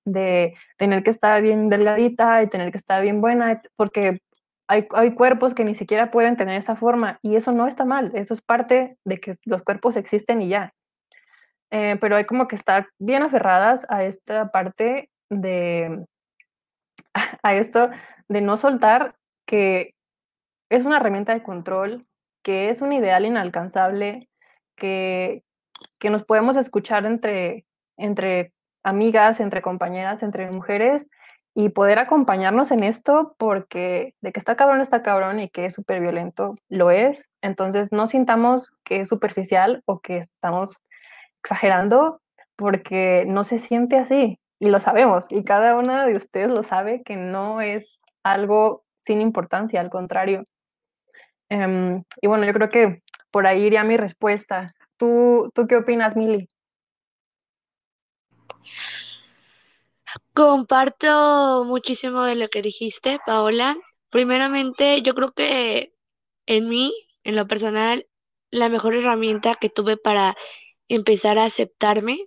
[0.04, 4.20] de tener que estar bien delgadita y tener que estar bien buena, porque
[4.68, 8.12] hay, hay, cuerpos que ni siquiera pueden tener esa forma y eso no está mal,
[8.14, 10.74] eso es parte de que los cuerpos existen y ya.
[11.72, 16.04] Eh, pero hay como que estar bien aferradas a esta parte de,
[17.42, 17.88] a esto
[18.28, 19.16] de no soltar
[19.46, 19.94] que
[20.70, 22.06] es una herramienta de control,
[22.44, 24.28] que es un ideal inalcanzable,
[24.76, 25.44] que,
[25.98, 27.64] que nos podemos escuchar entre,
[27.96, 28.52] entre
[28.84, 31.08] amigas, entre compañeras, entre mujeres
[31.54, 35.74] y poder acompañarnos en esto porque de que está cabrón, está cabrón y que es
[35.74, 37.30] súper violento, lo es.
[37.40, 40.76] Entonces no sintamos que es superficial o que estamos
[41.42, 42.20] exagerando
[42.56, 47.02] porque no se siente así y lo sabemos y cada una de ustedes lo sabe
[47.04, 50.44] que no es algo sin importancia, al contrario.
[51.48, 54.74] Em, y bueno, yo creo que por ahí iría mi respuesta.
[54.96, 56.48] ¿Tú, tú qué opinas, Mili?
[60.32, 63.76] Comparto muchísimo de lo que dijiste, Paola.
[64.10, 65.94] Primeramente, yo creo que
[66.46, 66.92] en mí,
[67.24, 68.06] en lo personal,
[68.50, 70.36] la mejor herramienta que tuve para
[70.94, 72.18] empezar a aceptarme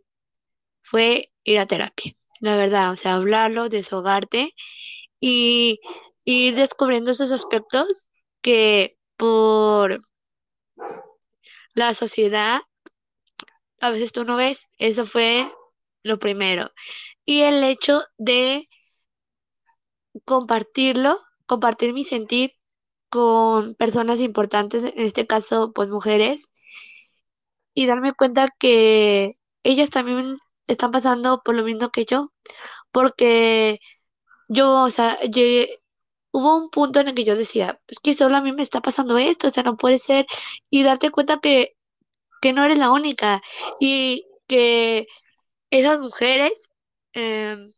[0.84, 2.14] fue ir a terapia.
[2.40, 4.54] La verdad, o sea, hablarlo, desahogarte
[5.20, 5.80] y
[6.26, 8.10] ir descubriendo esos aspectos
[8.42, 10.02] que por
[11.74, 12.62] la sociedad
[13.82, 14.68] a veces tú no ves.
[14.78, 15.52] Eso fue
[16.04, 16.72] lo primero.
[17.26, 18.68] Y el hecho de
[20.24, 22.52] compartirlo, compartir mi sentir
[23.10, 26.52] con personas importantes, en este caso, pues mujeres,
[27.76, 32.30] y darme cuenta que ellas también están pasando por lo mismo que yo,
[32.92, 33.80] porque
[34.50, 35.82] yo, o sea, llegué,
[36.32, 38.82] hubo un punto en el que yo decía, es que solo a mí me está
[38.82, 40.28] pasando esto, o sea, no puede ser,
[40.70, 41.78] y darte cuenta que,
[42.42, 43.42] que no eres la única,
[43.80, 45.08] y que
[45.72, 46.72] esas mujeres
[47.14, 47.70] em,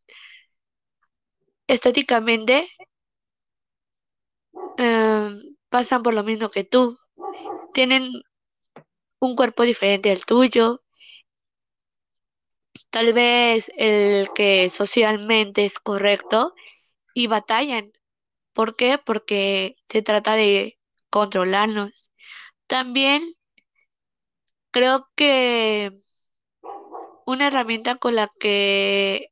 [1.68, 2.68] estéticamente
[4.78, 6.98] em, pasan por lo mismo que tú,
[7.74, 8.12] tienen
[9.20, 10.82] un cuerpo diferente al tuyo,
[12.90, 16.54] tal vez el que socialmente es correcto
[17.14, 17.92] y batallan.
[18.54, 18.98] ¿Por qué?
[19.04, 22.12] Porque se trata de controlarnos.
[22.68, 23.36] También
[24.72, 25.92] creo que
[27.26, 29.28] una herramienta con la que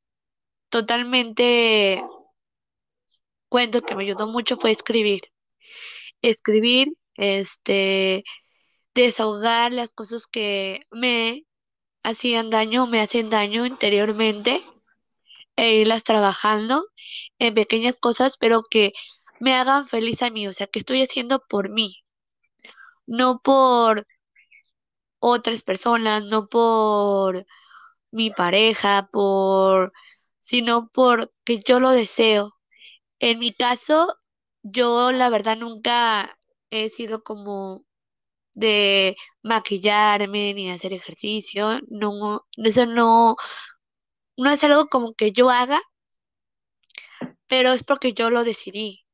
[0.69, 2.03] totalmente
[3.49, 5.21] cuento que me ayudó mucho fue escribir.
[6.21, 8.23] Escribir, este,
[8.95, 11.45] desahogar las cosas que me
[12.03, 14.63] hacían daño, me hacen daño interiormente
[15.57, 16.85] e irlas trabajando
[17.39, 18.93] en pequeñas cosas, pero que
[19.39, 22.03] me hagan feliz a mí, o sea, que estoy haciendo por mí,
[23.07, 24.07] no por
[25.19, 27.45] otras personas, no por
[28.11, 29.93] mi pareja, por,
[30.39, 32.55] sino porque yo lo deseo.
[33.19, 34.15] En mi caso,
[34.63, 36.37] yo la verdad nunca
[36.71, 37.84] he sido como
[38.55, 43.35] de maquillarme ni hacer ejercicio, no, eso no,
[44.37, 45.81] no es algo como que yo haga,
[47.47, 49.05] pero es porque yo lo decidí.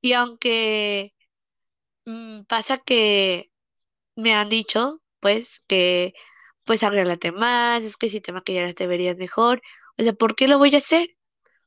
[0.00, 1.14] Y aunque
[2.06, 3.50] mm, pasa que
[4.16, 6.14] me han dicho, pues, que
[6.64, 9.62] pues arréglate más, es que si te maquillaras te verías mejor.
[9.98, 11.08] O sea, ¿por qué lo voy a hacer?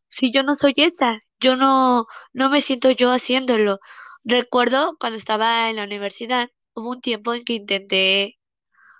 [0.09, 3.79] Si yo no soy esa, yo no, no me siento yo haciéndolo.
[4.23, 8.39] Recuerdo cuando estaba en la universidad, hubo un tiempo en que intenté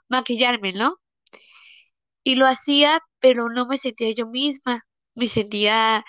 [0.10, 0.98] maquillarme, ¿no?
[2.24, 4.84] Y lo hacía, pero no me sentía yo misma,
[5.16, 6.04] me sentía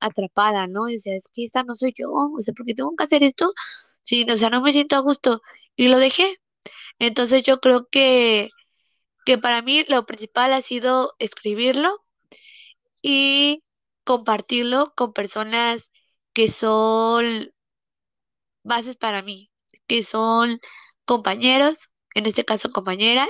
[0.00, 0.82] atrapada, ¿no?
[0.84, 3.22] O sea, es que esta no soy yo, o sea, ¿por qué tengo que hacer
[3.22, 3.52] esto?
[4.02, 5.42] Sí, o sea, no me siento a gusto
[5.76, 6.38] y lo dejé.
[6.98, 8.50] Entonces yo creo que,
[9.26, 12.04] que para mí lo principal ha sido escribirlo
[13.02, 13.62] y
[14.04, 15.90] compartirlo con personas
[16.32, 17.52] que son
[18.66, 19.50] bases para mí,
[19.86, 20.60] que son
[21.04, 23.28] compañeros, en este caso compañeras,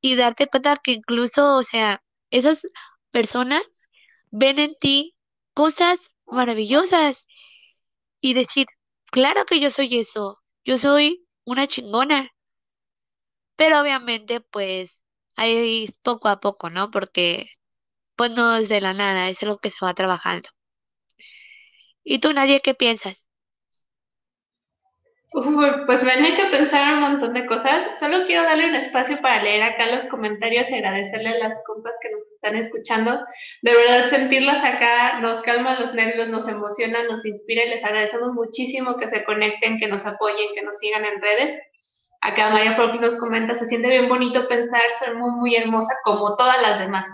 [0.00, 2.66] y darte cuenta que incluso, o sea, esas
[3.10, 3.62] personas
[4.30, 5.16] ven en ti
[5.54, 7.26] cosas maravillosas
[8.20, 8.66] y decir,
[9.10, 12.30] claro que yo soy eso, yo soy una chingona.
[13.56, 15.04] Pero obviamente, pues,
[15.36, 16.90] ahí poco a poco, ¿no?
[16.90, 17.46] Porque,
[18.16, 20.48] pues, no es de la nada, es algo que se va trabajando.
[22.04, 23.29] ¿Y tú, Nadie, qué piensas?
[25.30, 27.98] Pues me han hecho pensar un montón de cosas.
[28.00, 31.94] Solo quiero darle un espacio para leer acá los comentarios y agradecerle a las compas
[32.02, 33.20] que nos están escuchando.
[33.62, 38.34] De verdad, sentirlas acá nos calma los nervios, nos emociona, nos inspira y les agradecemos
[38.34, 42.10] muchísimo que se conecten, que nos apoyen, que nos sigan en redes.
[42.22, 46.36] Acá María Folk nos comenta, se siente bien bonito pensar, soy muy, muy hermosa como
[46.36, 47.06] todas las demás.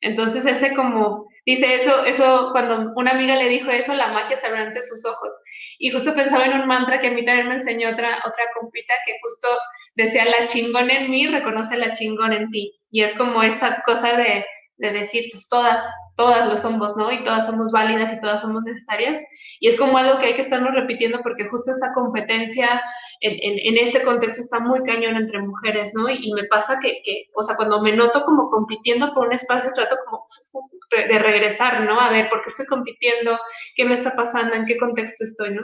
[0.00, 4.46] Entonces ese como, dice eso, eso, cuando una amiga le dijo eso, la magia se
[4.46, 5.32] abrió ante sus ojos.
[5.78, 8.92] Y justo pensaba en un mantra que a mí también me enseñó otra, otra compita
[9.06, 9.48] que justo
[9.94, 12.78] decía, la chingón en mí reconoce la chingón en ti.
[12.90, 14.44] Y es como esta cosa de,
[14.78, 15.82] de decir, pues todas,
[16.16, 17.12] todas lo somos, ¿no?
[17.12, 19.18] Y todas somos válidas y todas somos necesarias.
[19.60, 22.82] Y es como algo que hay que estarnos repitiendo porque justo esta competencia
[23.20, 26.08] en, en, este contexto está muy cañón entre mujeres, ¿no?
[26.08, 29.72] Y, me pasa que, que, o sea, cuando me noto como compitiendo por un espacio,
[29.74, 30.24] trato como
[30.90, 32.00] de regresar, ¿no?
[32.00, 33.38] A ver, ¿por qué estoy compitiendo?
[33.74, 34.56] ¿Qué me está pasando?
[34.56, 35.62] ¿En qué contexto estoy, ¿no?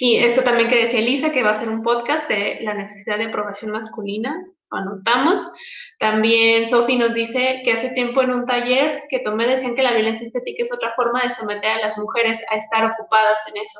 [0.00, 3.18] Y esto también que decía Elisa, que va a ser un podcast de la necesidad
[3.18, 4.34] de aprobación masculina,
[4.70, 5.52] anotamos.
[6.00, 9.92] También Sofi nos dice que hace tiempo en un taller que tomé decían que la
[9.92, 13.78] violencia estética es otra forma de someter a las mujeres a estar ocupadas en eso,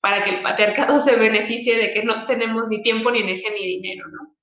[0.00, 3.66] para que el patriarcado se beneficie de que no tenemos ni tiempo, ni energía, ni
[3.66, 4.36] dinero, ¿no?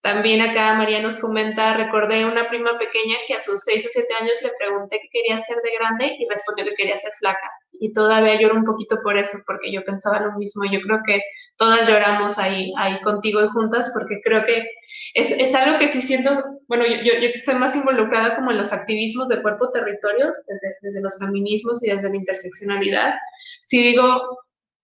[0.00, 4.14] También acá María nos comenta, recordé una prima pequeña que a sus seis o siete
[4.18, 7.50] años le pregunté qué quería ser de grande y respondió que quería ser flaca.
[7.72, 10.64] Y todavía lloro un poquito por eso, porque yo pensaba lo mismo.
[10.64, 11.20] Yo creo que
[11.56, 14.66] todas lloramos ahí, ahí contigo y juntas, porque creo que
[15.14, 16.30] es, es algo que sí siento,
[16.68, 21.00] bueno, yo, yo, yo, estoy más involucrada como en los activismos de cuerpo-territorio, desde, desde,
[21.00, 23.14] los feminismos y desde la interseccionalidad,
[23.60, 24.38] sí digo,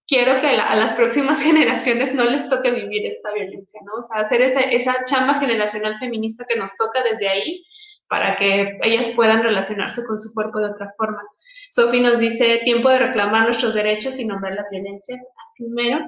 [0.07, 3.93] quiero que a, las próximas generaciones no les toque vivir esta violencia, ¿no?
[3.99, 7.65] O sea, hacer esa, esa chamba generacional feminista que nos toca desde ahí
[8.09, 11.23] para que ellas puedan relacionarse con su cuerpo de otra forma.
[11.71, 15.99] Sofi nos dice, tiempo de reclamar nuestros derechos y nombrar las violencias, así mero.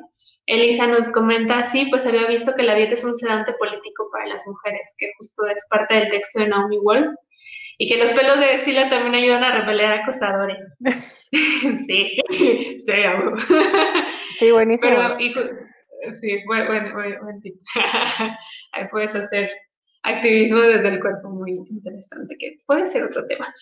[0.46, 4.26] Elisa nos comenta, sí, pues había visto que la dieta es un sedante político para
[4.26, 7.14] las mujeres, que justo es parte del texto de Naomi Wolf,
[7.78, 10.78] y que los pelos de axila también ayudan a repeler acosadores.
[11.86, 12.18] sí,
[12.76, 12.76] sí,
[14.38, 14.90] Sí, buenísimo.
[14.90, 15.16] Pero,
[16.20, 17.40] sí, bueno, bueno, bueno,
[18.72, 19.50] Ahí puedes hacer
[20.02, 23.54] activismo desde el cuerpo muy interesante, que puede ser otro tema.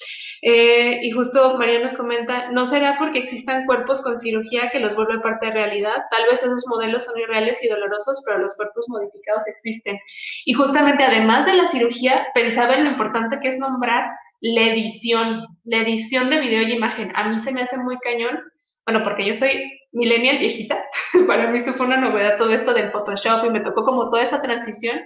[0.43, 4.95] Eh, y justo María nos comenta, ¿no será porque existan cuerpos con cirugía que los
[4.95, 5.97] vuelve parte de realidad?
[6.11, 9.99] Tal vez esos modelos son irreales y dolorosos, pero los cuerpos modificados existen.
[10.45, 14.09] Y justamente además de la cirugía, pensaba en lo importante que es nombrar
[14.41, 17.11] la edición, la edición de video y imagen.
[17.17, 18.39] A mí se me hace muy cañón,
[18.87, 20.85] bueno, porque yo soy millennial viejita,
[21.27, 24.23] para mí eso fue una novedad todo esto del Photoshop y me tocó como toda
[24.23, 25.01] esa transición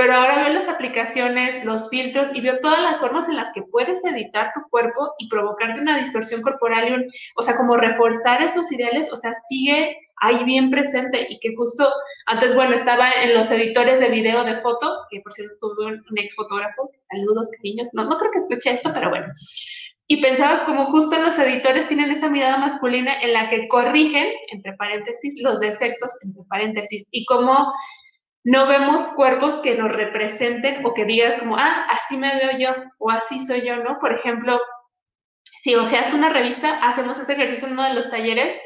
[0.00, 3.60] pero ahora veo las aplicaciones, los filtros y veo todas las formas en las que
[3.60, 8.40] puedes editar tu cuerpo y provocarte una distorsión corporal, y un, o sea, como reforzar
[8.40, 11.86] esos ideales, o sea, sigue ahí bien presente y que justo
[12.24, 16.18] antes, bueno, estaba en los editores de video de foto, que por cierto tuve un,
[16.18, 19.26] ex fotógrafo, saludos, cariños, no, no creo que escuche esto, pero bueno,
[20.06, 24.72] y pensaba como justo los editores tienen esa mirada masculina en la que corrigen, entre
[24.72, 27.70] paréntesis, los defectos, entre paréntesis, y como
[28.44, 32.70] no vemos cuerpos que nos representen o que digas como, ah, así me veo yo
[32.98, 33.98] o así soy yo, ¿no?
[33.98, 34.58] Por ejemplo,
[35.62, 38.60] si ojeas una revista, hacemos ese ejercicio en uno de los talleres,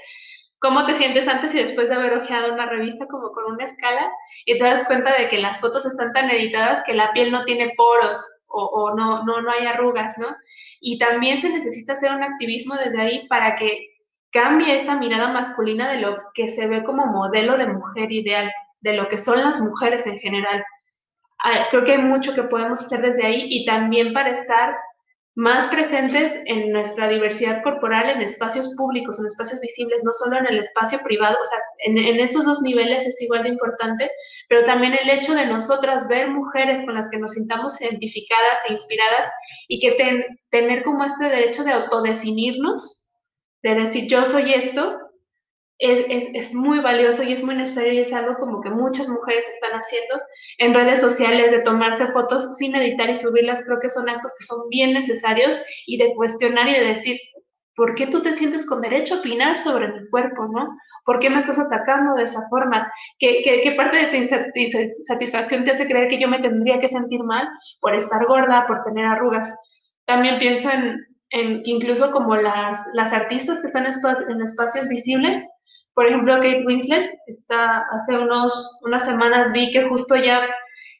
[0.61, 4.11] cómo te sientes antes y después de haber ojeado una revista como con una escala
[4.47, 7.45] y te das cuenta de que las fotos están tan editadas que la piel no
[7.45, 10.29] tiene poros o, o no, no, no hay arrugas, ¿no?
[10.81, 13.91] Y también se necesita hacer un activismo desde ahí para que
[14.31, 18.53] cambie esa mirada masculina de lo que se ve como modelo de mujer ideal
[18.85, 20.63] de lo que son las mujeres en general.
[21.43, 24.77] Ah, creo que hay mucho que podemos hacer desde ahí y también para estar
[25.37, 30.47] más presentes en nuestra diversidad corporal en espacios públicos, en espacios visibles, no solo en
[30.47, 34.11] el espacio privado, o sea, en, esos dos niveles es igual de importante,
[34.49, 38.73] pero también el hecho de nosotras ver mujeres con las que nos sintamos identificadas e
[38.75, 39.27] inspiradas
[39.67, 43.09] y que tener como este derecho de autodefinirnos,
[43.65, 45.04] de decir yo soy esto,
[45.79, 49.47] es, es, muy valioso y es muy necesario y es algo como que muchas mujeres
[49.49, 50.21] están haciendo
[50.59, 54.47] en redes sociales, de tomarse fotos sin editar y subirlas, creo que son actos que
[54.47, 57.19] son bien necesarios y de cuestionar y de decir,
[57.77, 60.69] ¿por qué tú te sientes con derecho a opinar sobre mi cuerpo, no?
[61.05, 62.91] ¿Por qué me estás atacando de esa forma?
[63.19, 66.89] ¿Qué, qué, qué parte de tu insatisfacción te hace creer que yo me tendría que
[66.89, 67.49] sentir mal
[67.81, 69.53] por estar gorda, por tener arrugas?
[70.07, 75.45] También pienso en, en que incluso como las, las artistas que están en espacios visibles,
[75.95, 80.47] por ejemplo, Kate Winslet, está, hace unos, unas semanas vi que justo ya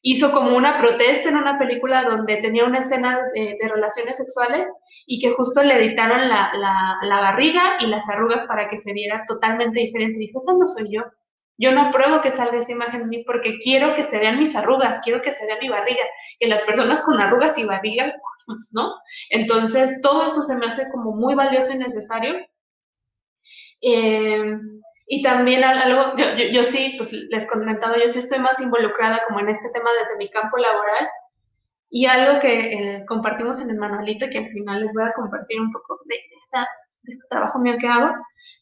[0.03, 4.69] hizo como una protesta en una película donde tenía una escena de, relaciones sexuales
[5.07, 8.93] y que justo le editaron la, la, la, barriga y las arrugas para que se
[8.93, 10.19] viera totalmente diferente.
[10.19, 11.03] Dijo, esa no soy yo.
[11.57, 14.57] Yo no apruebo que salga esa imagen de mí porque quiero que se vean mis
[14.57, 16.03] arrugas, quiero que se vea mi barriga.
[16.39, 18.13] Y las personas con arrugas y barriga,
[18.73, 18.95] ¿no?
[19.31, 22.35] Entonces, todo eso se me hace como muy valioso y necesario.
[23.85, 24.59] Eh,
[25.07, 29.23] y también algo, yo, yo, yo, sí, pues les comentaba, yo sí estoy más involucrada
[29.29, 31.09] como en este tema desde mi campo laboral.
[31.91, 35.61] Y algo que eh, compartimos en el manualito, que al final les voy a compartir
[35.61, 36.67] un poco de, esta,
[37.03, 38.15] de este trabajo mío que hago,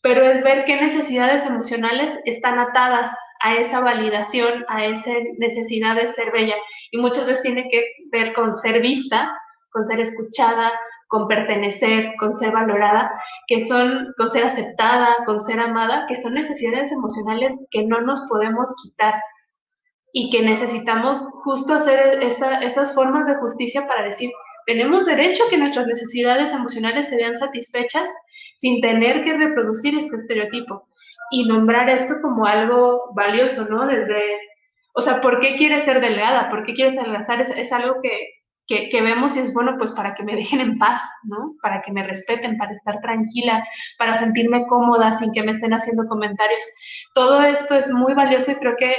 [0.02, 3.10] pero es ver qué necesidades emocionales están atadas
[3.40, 6.56] a esa validación, a esa necesidad de ser bella.
[6.90, 9.32] Y muchas veces tiene que ver con ser vista,
[9.70, 10.72] con ser escuchada,
[11.12, 13.12] con pertenecer, con ser valorada,
[13.46, 18.20] que son, con ser aceptada, con ser amada, que son necesidades emocionales que no nos
[18.30, 19.12] podemos quitar
[20.14, 24.30] y que necesitamos justo hacer estas formas de justicia para decir,
[24.64, 28.08] tenemos derecho a que nuestras necesidades emocionales se vean satisfechas
[28.56, 30.88] sin tener que reproducir este estereotipo
[31.30, 33.86] y nombrar esto como algo valioso, ¿no?
[33.86, 34.40] Desde,
[34.94, 36.48] o sea, ¿por qué quieres ser delgada?
[36.48, 37.42] ¿Por qué quieres adelgazar?
[37.42, 40.78] Es, es algo que, que, vemos y es bueno pues para que me dejen en
[40.78, 41.54] paz, ¿no?
[41.62, 43.64] Para que me respeten, para estar tranquila,
[43.98, 46.64] para sentirme cómoda sin que me estén haciendo comentarios.
[47.14, 48.94] Todo esto es muy valioso y creo que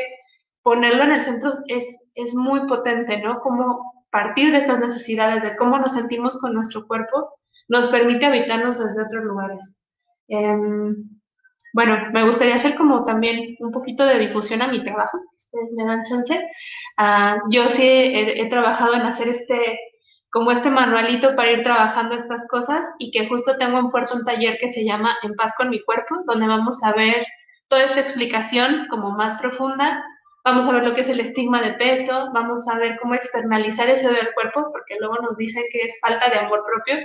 [0.62, 1.86] ponerlo en el centro es,
[2.16, 3.40] es muy potente, ¿no?
[3.40, 7.34] Como partir de estas necesidades, de cómo nos sentimos con nuestro cuerpo,
[7.68, 9.80] nos permite habitarnos desde otros lugares.
[10.28, 10.96] Em,
[11.74, 15.72] bueno, me gustaría hacer como también un poquito de difusión a mi trabajo, si ustedes
[15.76, 16.40] me dan chance.
[16.98, 19.80] Ah, yo sí he, trabajado en hacer este,
[20.30, 24.24] como este manualito para ir trabajando estas cosas y que justo tengo en puerto un
[24.24, 27.26] taller que se llama En paz con mi cuerpo, donde vamos a ver
[27.70, 30.04] toda esta explicación como más profunda.
[30.46, 33.90] Vamos a ver lo que es el estigma de peso, vamos a ver cómo externalizar
[33.90, 36.98] eso del cuerpo, porque luego nos dicen que es falta de amor propio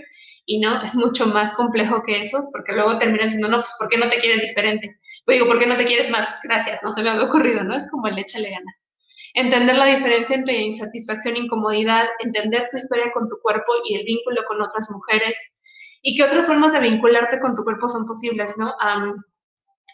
[0.45, 3.89] y no, es mucho más complejo que eso, porque luego termina diciendo, no, pues ¿por
[3.89, 4.97] qué no te quieres diferente?
[5.25, 6.41] Pues digo, ¿por qué no te quieres más?
[6.43, 7.77] Gracias, no se me había ocurrido, ¿no?
[7.77, 8.91] Es como el échale ganas.
[9.35, 14.05] Entender la diferencia entre insatisfacción e incomodidad, entender tu historia con tu cuerpo y el
[14.05, 15.61] vínculo con otras mujeres,
[16.03, 18.75] y qué otras formas de vincularte con tu cuerpo son posibles, ¿no?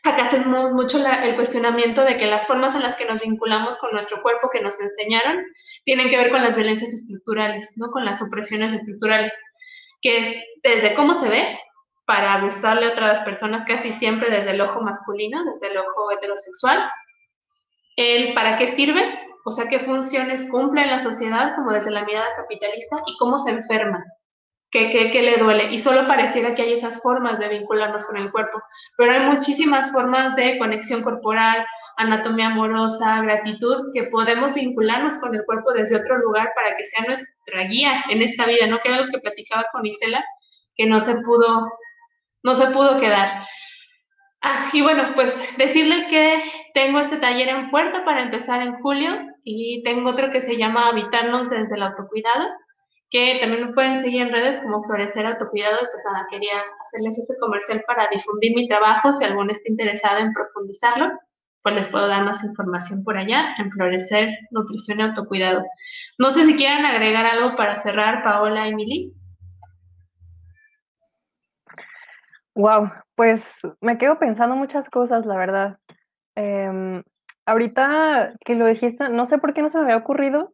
[0.05, 3.92] Acá hacemos mucho el cuestionamiento de que las formas en las que nos vinculamos con
[3.92, 5.44] nuestro cuerpo que nos enseñaron
[5.84, 7.90] tienen que ver con las violencias estructurales, ¿no?
[7.90, 9.34] Con las opresiones estructurales
[10.02, 11.59] que es desde cómo se ve
[12.07, 16.90] para gustarle a otras personas casi siempre desde el ojo masculino, desde el ojo heterosexual,
[17.96, 19.02] el para qué sirve,
[19.46, 23.38] o sea, qué funciones cumple en la sociedad como desde la mirada capitalista y cómo
[23.38, 24.05] se enferma,
[24.75, 25.72] qué le duele.
[25.72, 28.62] Y solo pareciera que hay esas formas de vincularnos con el cuerpo,
[28.97, 31.64] pero hay muchísimas formas de conexión corporal,
[31.97, 37.07] anatomía amorosa, gratitud, que podemos vincularnos con el cuerpo desde otro lugar para que sea
[37.07, 38.81] nuestra guía en esta vida, ¿no?
[38.81, 40.25] Que era lo que platicaba con Isela,
[40.77, 41.70] que no se pudo,
[42.43, 43.45] no se pudo quedar.
[44.43, 46.43] Ah, y bueno, pues decirles que
[46.75, 50.89] tengo este taller en puerta para empezar en julio y tengo otro que se llama
[50.89, 52.49] Habitarnos desde el autocuidado,
[53.15, 55.79] que también me pueden seguir en redes como Florecer Autocuidado.
[55.79, 60.33] Pues nada, quería hacerles ese comercial para difundir mi trabajo si alguno está interesado en
[60.33, 61.12] profundizarlo
[61.62, 65.65] pues les puedo dar más información por allá en Florecer Nutrición y Autocuidado.
[66.19, 69.15] No sé si quieren agregar algo para cerrar, Paola y Emily.
[72.55, 75.79] Wow, pues me quedo pensando muchas cosas, la verdad.
[76.35, 77.03] Em,
[77.47, 80.53] ahorita que lo dijiste, no sé por qué no se me había ocurrido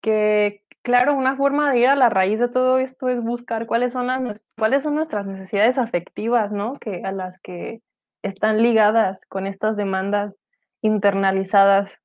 [0.00, 3.90] que, claro, una forma de ir a la raíz de todo esto es buscar cuáles
[3.90, 6.78] son, las, cuáles son nuestras necesidades afectivas, ¿no?
[6.78, 7.80] Que, a las que
[8.22, 10.40] están ligadas con estas demandas
[10.82, 12.00] internalizadas,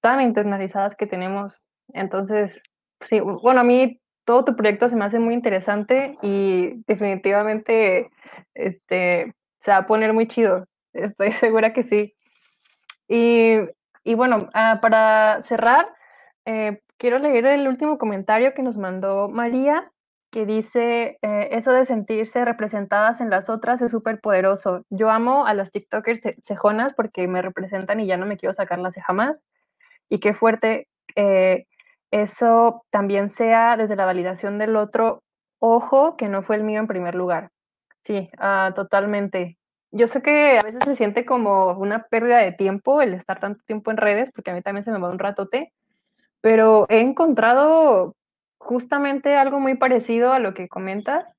[0.00, 1.60] tan internalizadas que tenemos.
[1.94, 2.64] Entonces,
[3.02, 8.10] sí, bueno, a mí todo tu proyecto se me hace muy interesante y definitivamente
[8.54, 10.66] este, se va a poner muy chido.
[10.92, 12.16] Estoy segura que sí.
[13.08, 13.58] Y,
[14.02, 15.86] y bueno, ah, para cerrar,
[16.46, 19.90] eh, quiero leer el último comentario que nos mandó María
[20.30, 24.86] que dice, eh, eso de sentirse representadas en las otras es súper poderoso.
[24.88, 28.78] Yo amo a las TikTokers cejonas porque me representan y ya no me quiero sacar
[28.78, 29.46] la ceja más.
[30.08, 30.86] Y qué fuerte
[31.16, 31.66] eh,
[32.12, 35.24] eso también sea desde la validación del otro,
[35.58, 37.50] ojo, que no fue el mío en primer lugar.
[38.04, 39.58] Sí, ah, totalmente.
[39.90, 43.60] Yo sé que a veces se siente como una pérdida de tiempo el estar tanto
[43.66, 45.72] tiempo en redes, porque a mí también se me va un ratote,
[46.42, 48.14] pero he encontrado
[48.58, 51.34] justamente algo muy parecido a lo que comentas,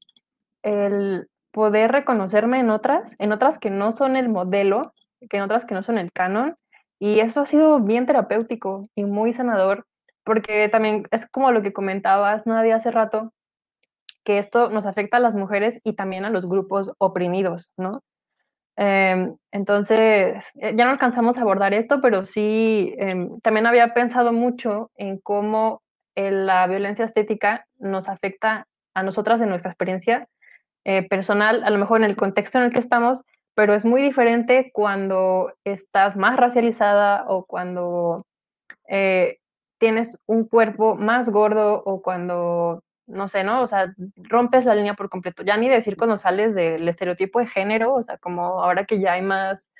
[0.63, 4.93] el poder reconocerme en otras, en otras que no son el modelo,
[5.29, 6.55] que en otras que no son el canon,
[6.99, 9.85] y eso ha sido bien terapéutico y muy sanador,
[10.23, 13.33] porque también es como lo que comentabas, Nadia, hace rato,
[14.23, 18.01] que esto nos afecta a las mujeres y también a los grupos oprimidos, ¿no?
[18.75, 24.33] Em, entonces, eh, ya no alcanzamos a abordar esto, pero sí, em, también había pensado
[24.33, 25.81] mucho en cómo
[26.15, 30.27] la violencia estética nos afecta a nosotras en nuestra experiencia
[30.85, 33.23] eh, personal, a lo mejor en el contexto en el que estamos,
[33.55, 38.25] pero es muy diferente cuando estás más racializada o cuando
[38.89, 39.37] eh,
[39.79, 42.83] tienes un cuerpo más gordo o cuando,
[43.13, 43.61] no sé, ¿no?
[43.61, 45.43] O sea, rompes la línea por completo.
[45.43, 49.13] Ya ni decir cuando sales del estereotipo de género, o sea, como ahora que ya
[49.13, 49.71] hay más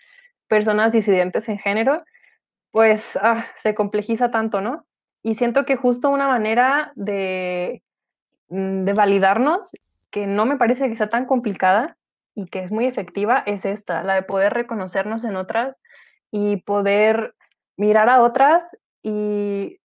[0.48, 2.04] personas disidentes en género,
[2.72, 4.86] pues ah, se complejiza tanto, ¿no?
[5.24, 7.84] Y siento que justo una manera de,
[8.50, 9.72] mm, de validarnos,
[10.12, 11.98] que no me parece que sea tan complicada
[12.36, 15.78] y que es muy efectiva, es esta, la de poder reconocernos en otras
[16.32, 17.36] y poder
[17.78, 19.80] mirar a otras y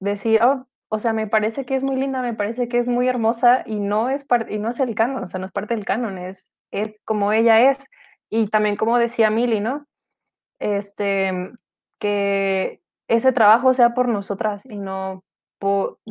[0.00, 3.08] decir, oh, o sea, me parece que es muy linda, me parece que es muy
[3.08, 5.84] hermosa y no es, y no es el canon, o sea, no es parte del
[5.84, 7.84] canon, es, es como ella es.
[8.30, 9.86] Y también como decía Mili, ¿no?
[10.60, 11.32] Este,
[11.98, 15.24] que ese trabajo sea por nosotras y no.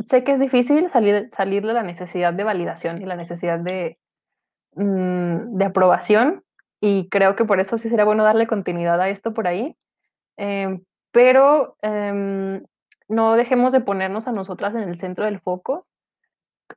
[0.06, 4.00] Sé que es difícil salir, salir de la necesidad de validación y la necesidad de,
[4.76, 6.44] mm, de aprobación
[6.82, 9.78] y creo que por eso sí sería bueno darle continuidad a esto por ahí.
[10.38, 10.84] Em,
[11.14, 12.64] pero em,
[13.08, 15.86] no dejemos de ponernos a nosotras en el centro del foco.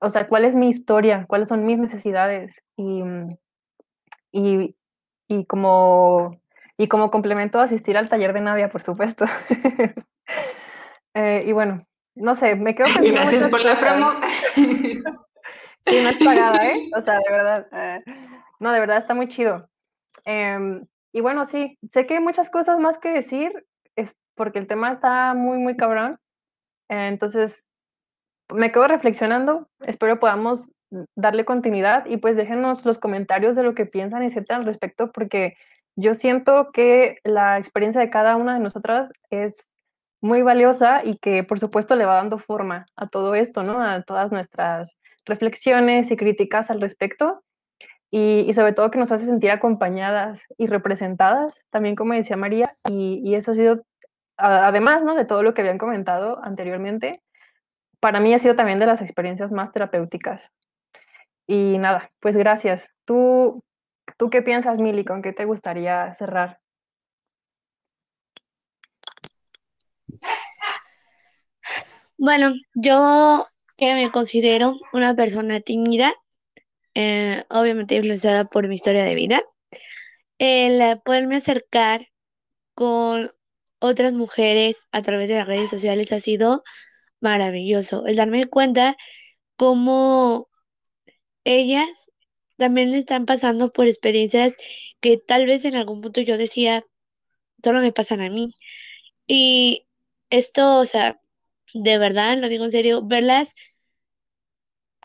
[0.01, 1.27] O sea, ¿cuál es mi historia?
[1.29, 2.63] ¿Cuáles son mis necesidades?
[2.77, 3.03] Y,
[4.33, 4.77] y,
[5.29, 6.41] y como
[6.79, 9.25] y como complemento asistir al taller de Nadia, por supuesto.
[11.19, 11.79] Eh, y bueno,
[12.15, 13.11] no sé, me quedo pensando.
[13.11, 14.11] Gracias por la promo.
[14.55, 15.01] sí,
[16.03, 16.91] no es pagada, ¿eh?
[16.95, 17.67] O sea, de verdad.
[17.73, 17.97] Eh,
[18.61, 19.63] no, de verdad está muy chido.
[20.27, 23.65] Em, y bueno, sí, sé que hay muchas cosas más que decir,
[23.97, 26.19] es porque el tema está muy, muy cabrón.
[26.89, 27.69] entonces,
[28.53, 29.69] me quedo reflexionando.
[29.81, 30.73] Espero podamos
[31.17, 35.11] darle continuidad y pues déjenos los comentarios de lo que piensan y sientan al respecto,
[35.11, 35.57] porque
[35.97, 39.77] yo siento que la experiencia de cada una de nosotras es
[40.21, 43.81] muy valiosa y que por supuesto le va dando forma a todo esto, ¿no?
[43.81, 47.43] A todas nuestras reflexiones y críticas al respecto
[48.11, 53.21] y, sobre todo que nos hace sentir acompañadas y representadas, también como decía María, y,
[53.25, 53.85] y eso ha sido,
[54.37, 55.15] además, ¿no?
[55.15, 57.23] De todo lo que habían comentado anteriormente,
[58.01, 60.53] para mí ha sido también de las experiencias más terapéuticas.
[61.47, 62.91] Y nada, pues gracias.
[63.05, 63.63] ¿Tú
[64.17, 65.05] ¿Tú qué piensas, Mili?
[65.05, 66.61] ¿Con qué te gustaría cerrar?
[72.19, 73.47] Bueno, yo
[73.77, 76.15] que me considero una persona tímida,
[76.95, 79.43] eh, obviamente influenciada por mi historia de vida,
[80.39, 82.09] el poderme acercar
[82.75, 83.31] con
[83.81, 86.63] otras mujeres a través de las redes sociales ha sido
[87.21, 88.07] maravilloso.
[88.07, 88.97] El darme cuenta
[89.57, 90.49] cómo
[91.45, 91.89] ellas
[92.57, 94.55] también están pasando por experiencias
[95.01, 96.85] que tal vez en algún punto yo decía,
[97.63, 98.55] solo me pasan a mí.
[99.27, 99.87] Y
[100.31, 101.21] esto, o sea,
[101.75, 103.55] de verdad, lo digo en serio, verlas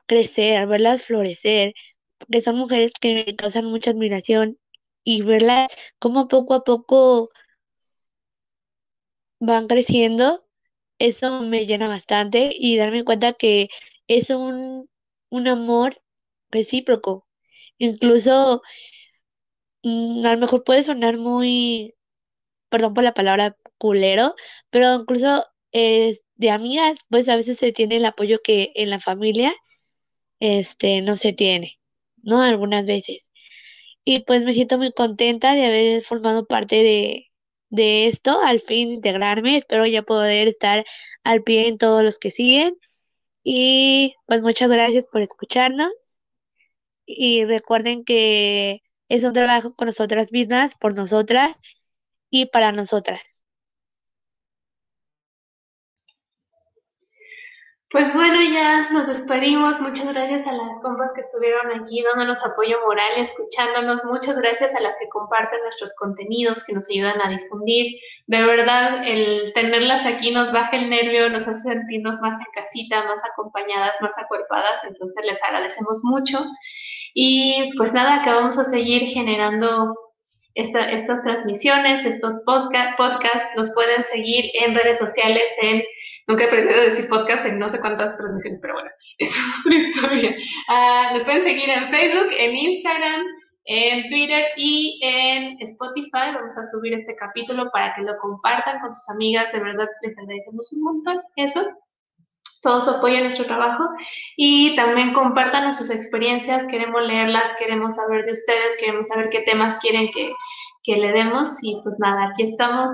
[0.05, 1.73] crecer, verlas florecer,
[2.31, 4.57] que son mujeres que me causan mucha admiración
[5.03, 7.29] y verlas como poco a poco
[9.41, 10.45] van creciendo,
[10.99, 13.69] eso me llena bastante y darme cuenta que
[14.07, 14.89] es un,
[15.31, 16.01] un amor
[16.51, 17.27] recíproco,
[17.79, 18.63] Incluso,
[19.83, 21.95] mm, a lo mejor puede sonar muy,
[22.69, 24.35] perdón por la palabra culero,
[24.71, 29.01] pero incluso eh, de amigas, pues a veces se tiene el apoyo que en la
[29.01, 29.53] familia,
[30.41, 31.79] este, no se tiene,
[32.23, 32.41] ¿no?
[32.43, 33.31] Algunas veces.
[34.05, 37.30] Y pues me siento muy contenta de haber formado parte de,
[37.71, 40.85] de esto, al fin integrarme, espero ya poder estar
[41.23, 42.77] al pie en todos los que siguen.
[43.43, 45.91] Y pues muchas gracias por escucharnos
[47.05, 51.57] y recuerden que es un trabajo con nosotras mismas, por nosotras
[52.29, 53.45] y para nosotras.
[57.91, 59.81] Pues bueno, ya nos despedimos.
[59.81, 64.05] Muchas gracias a las compas que estuvieron aquí dándonos apoyo moral, escuchándonos.
[64.05, 67.97] Muchas gracias a las que comparten nuestros contenidos, que nos ayudan a difundir.
[68.27, 73.03] De verdad, el tenerlas aquí nos baja el nervio, nos hace sentirnos más en casita,
[73.03, 74.85] más acompañadas, más acuerpadas.
[74.85, 76.45] Entonces les agradecemos mucho.
[77.13, 79.93] Y pues nada, que vamos a seguir generando
[80.55, 85.81] estas transmisiones, estos podcast, podcasts, nos pueden seguir en redes sociales, en,
[86.31, 88.89] nunca he aprendido a decir podcast en no sé cuántas transmisiones, pero bueno,
[89.19, 90.35] es otra historia.
[90.69, 93.21] Uh, nos pueden seguir en Facebook, en Instagram,
[93.65, 96.33] en Twitter y en Spotify.
[96.33, 99.51] Vamos a subir este capítulo para que lo compartan con sus amigas.
[99.51, 101.67] De verdad, les agradecemos un montón eso
[102.61, 103.83] todo su apoyo a nuestro trabajo
[104.37, 109.79] y también compártanos sus experiencias, queremos leerlas, queremos saber de ustedes, queremos saber qué temas
[109.79, 110.31] quieren que,
[110.83, 112.91] que le demos y pues nada, aquí estamos.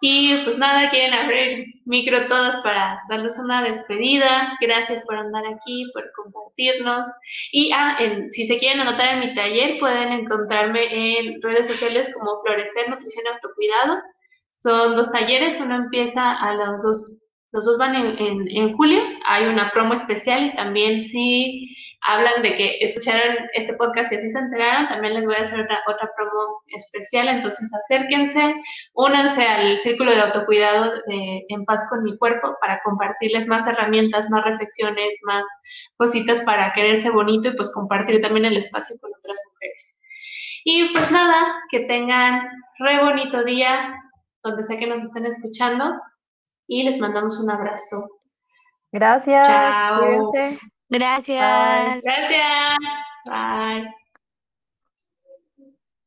[0.00, 5.90] Y pues nada, quieren abrir micro todas para darles una despedida, gracias por andar aquí,
[5.92, 7.06] por compartirnos.
[7.52, 7.98] Y ah,
[8.30, 13.26] si se quieren anotar en mi taller pueden encontrarme en redes sociales como Florecer Nutrición
[13.34, 14.00] Autocuidado,
[14.52, 19.46] son dos talleres, uno empieza a las dos los dos van en, en, julio, hay
[19.46, 21.66] una promo especial y también si
[22.02, 25.60] hablan de que escucharon este podcast y así se enteraron, también les voy a hacer
[25.60, 28.54] otra, otra promo especial, entonces acérquense,
[28.94, 34.30] únanse al círculo de autocuidado de En Paz con mi cuerpo para compartirles más herramientas,
[34.30, 35.46] más reflexiones, más
[35.96, 40.00] cositas para quererse bonito y pues compartir también el espacio con otras mujeres.
[40.64, 42.48] Y pues nada, que tengan
[42.78, 43.94] re bonito día
[44.42, 45.94] donde sea que nos estén escuchando
[46.66, 48.08] y les mandamos un abrazo.
[48.92, 49.46] Gracias.
[49.46, 50.32] Chao.
[50.90, 52.02] Gracias.
[52.02, 52.78] Gracias.
[53.24, 53.94] Bye.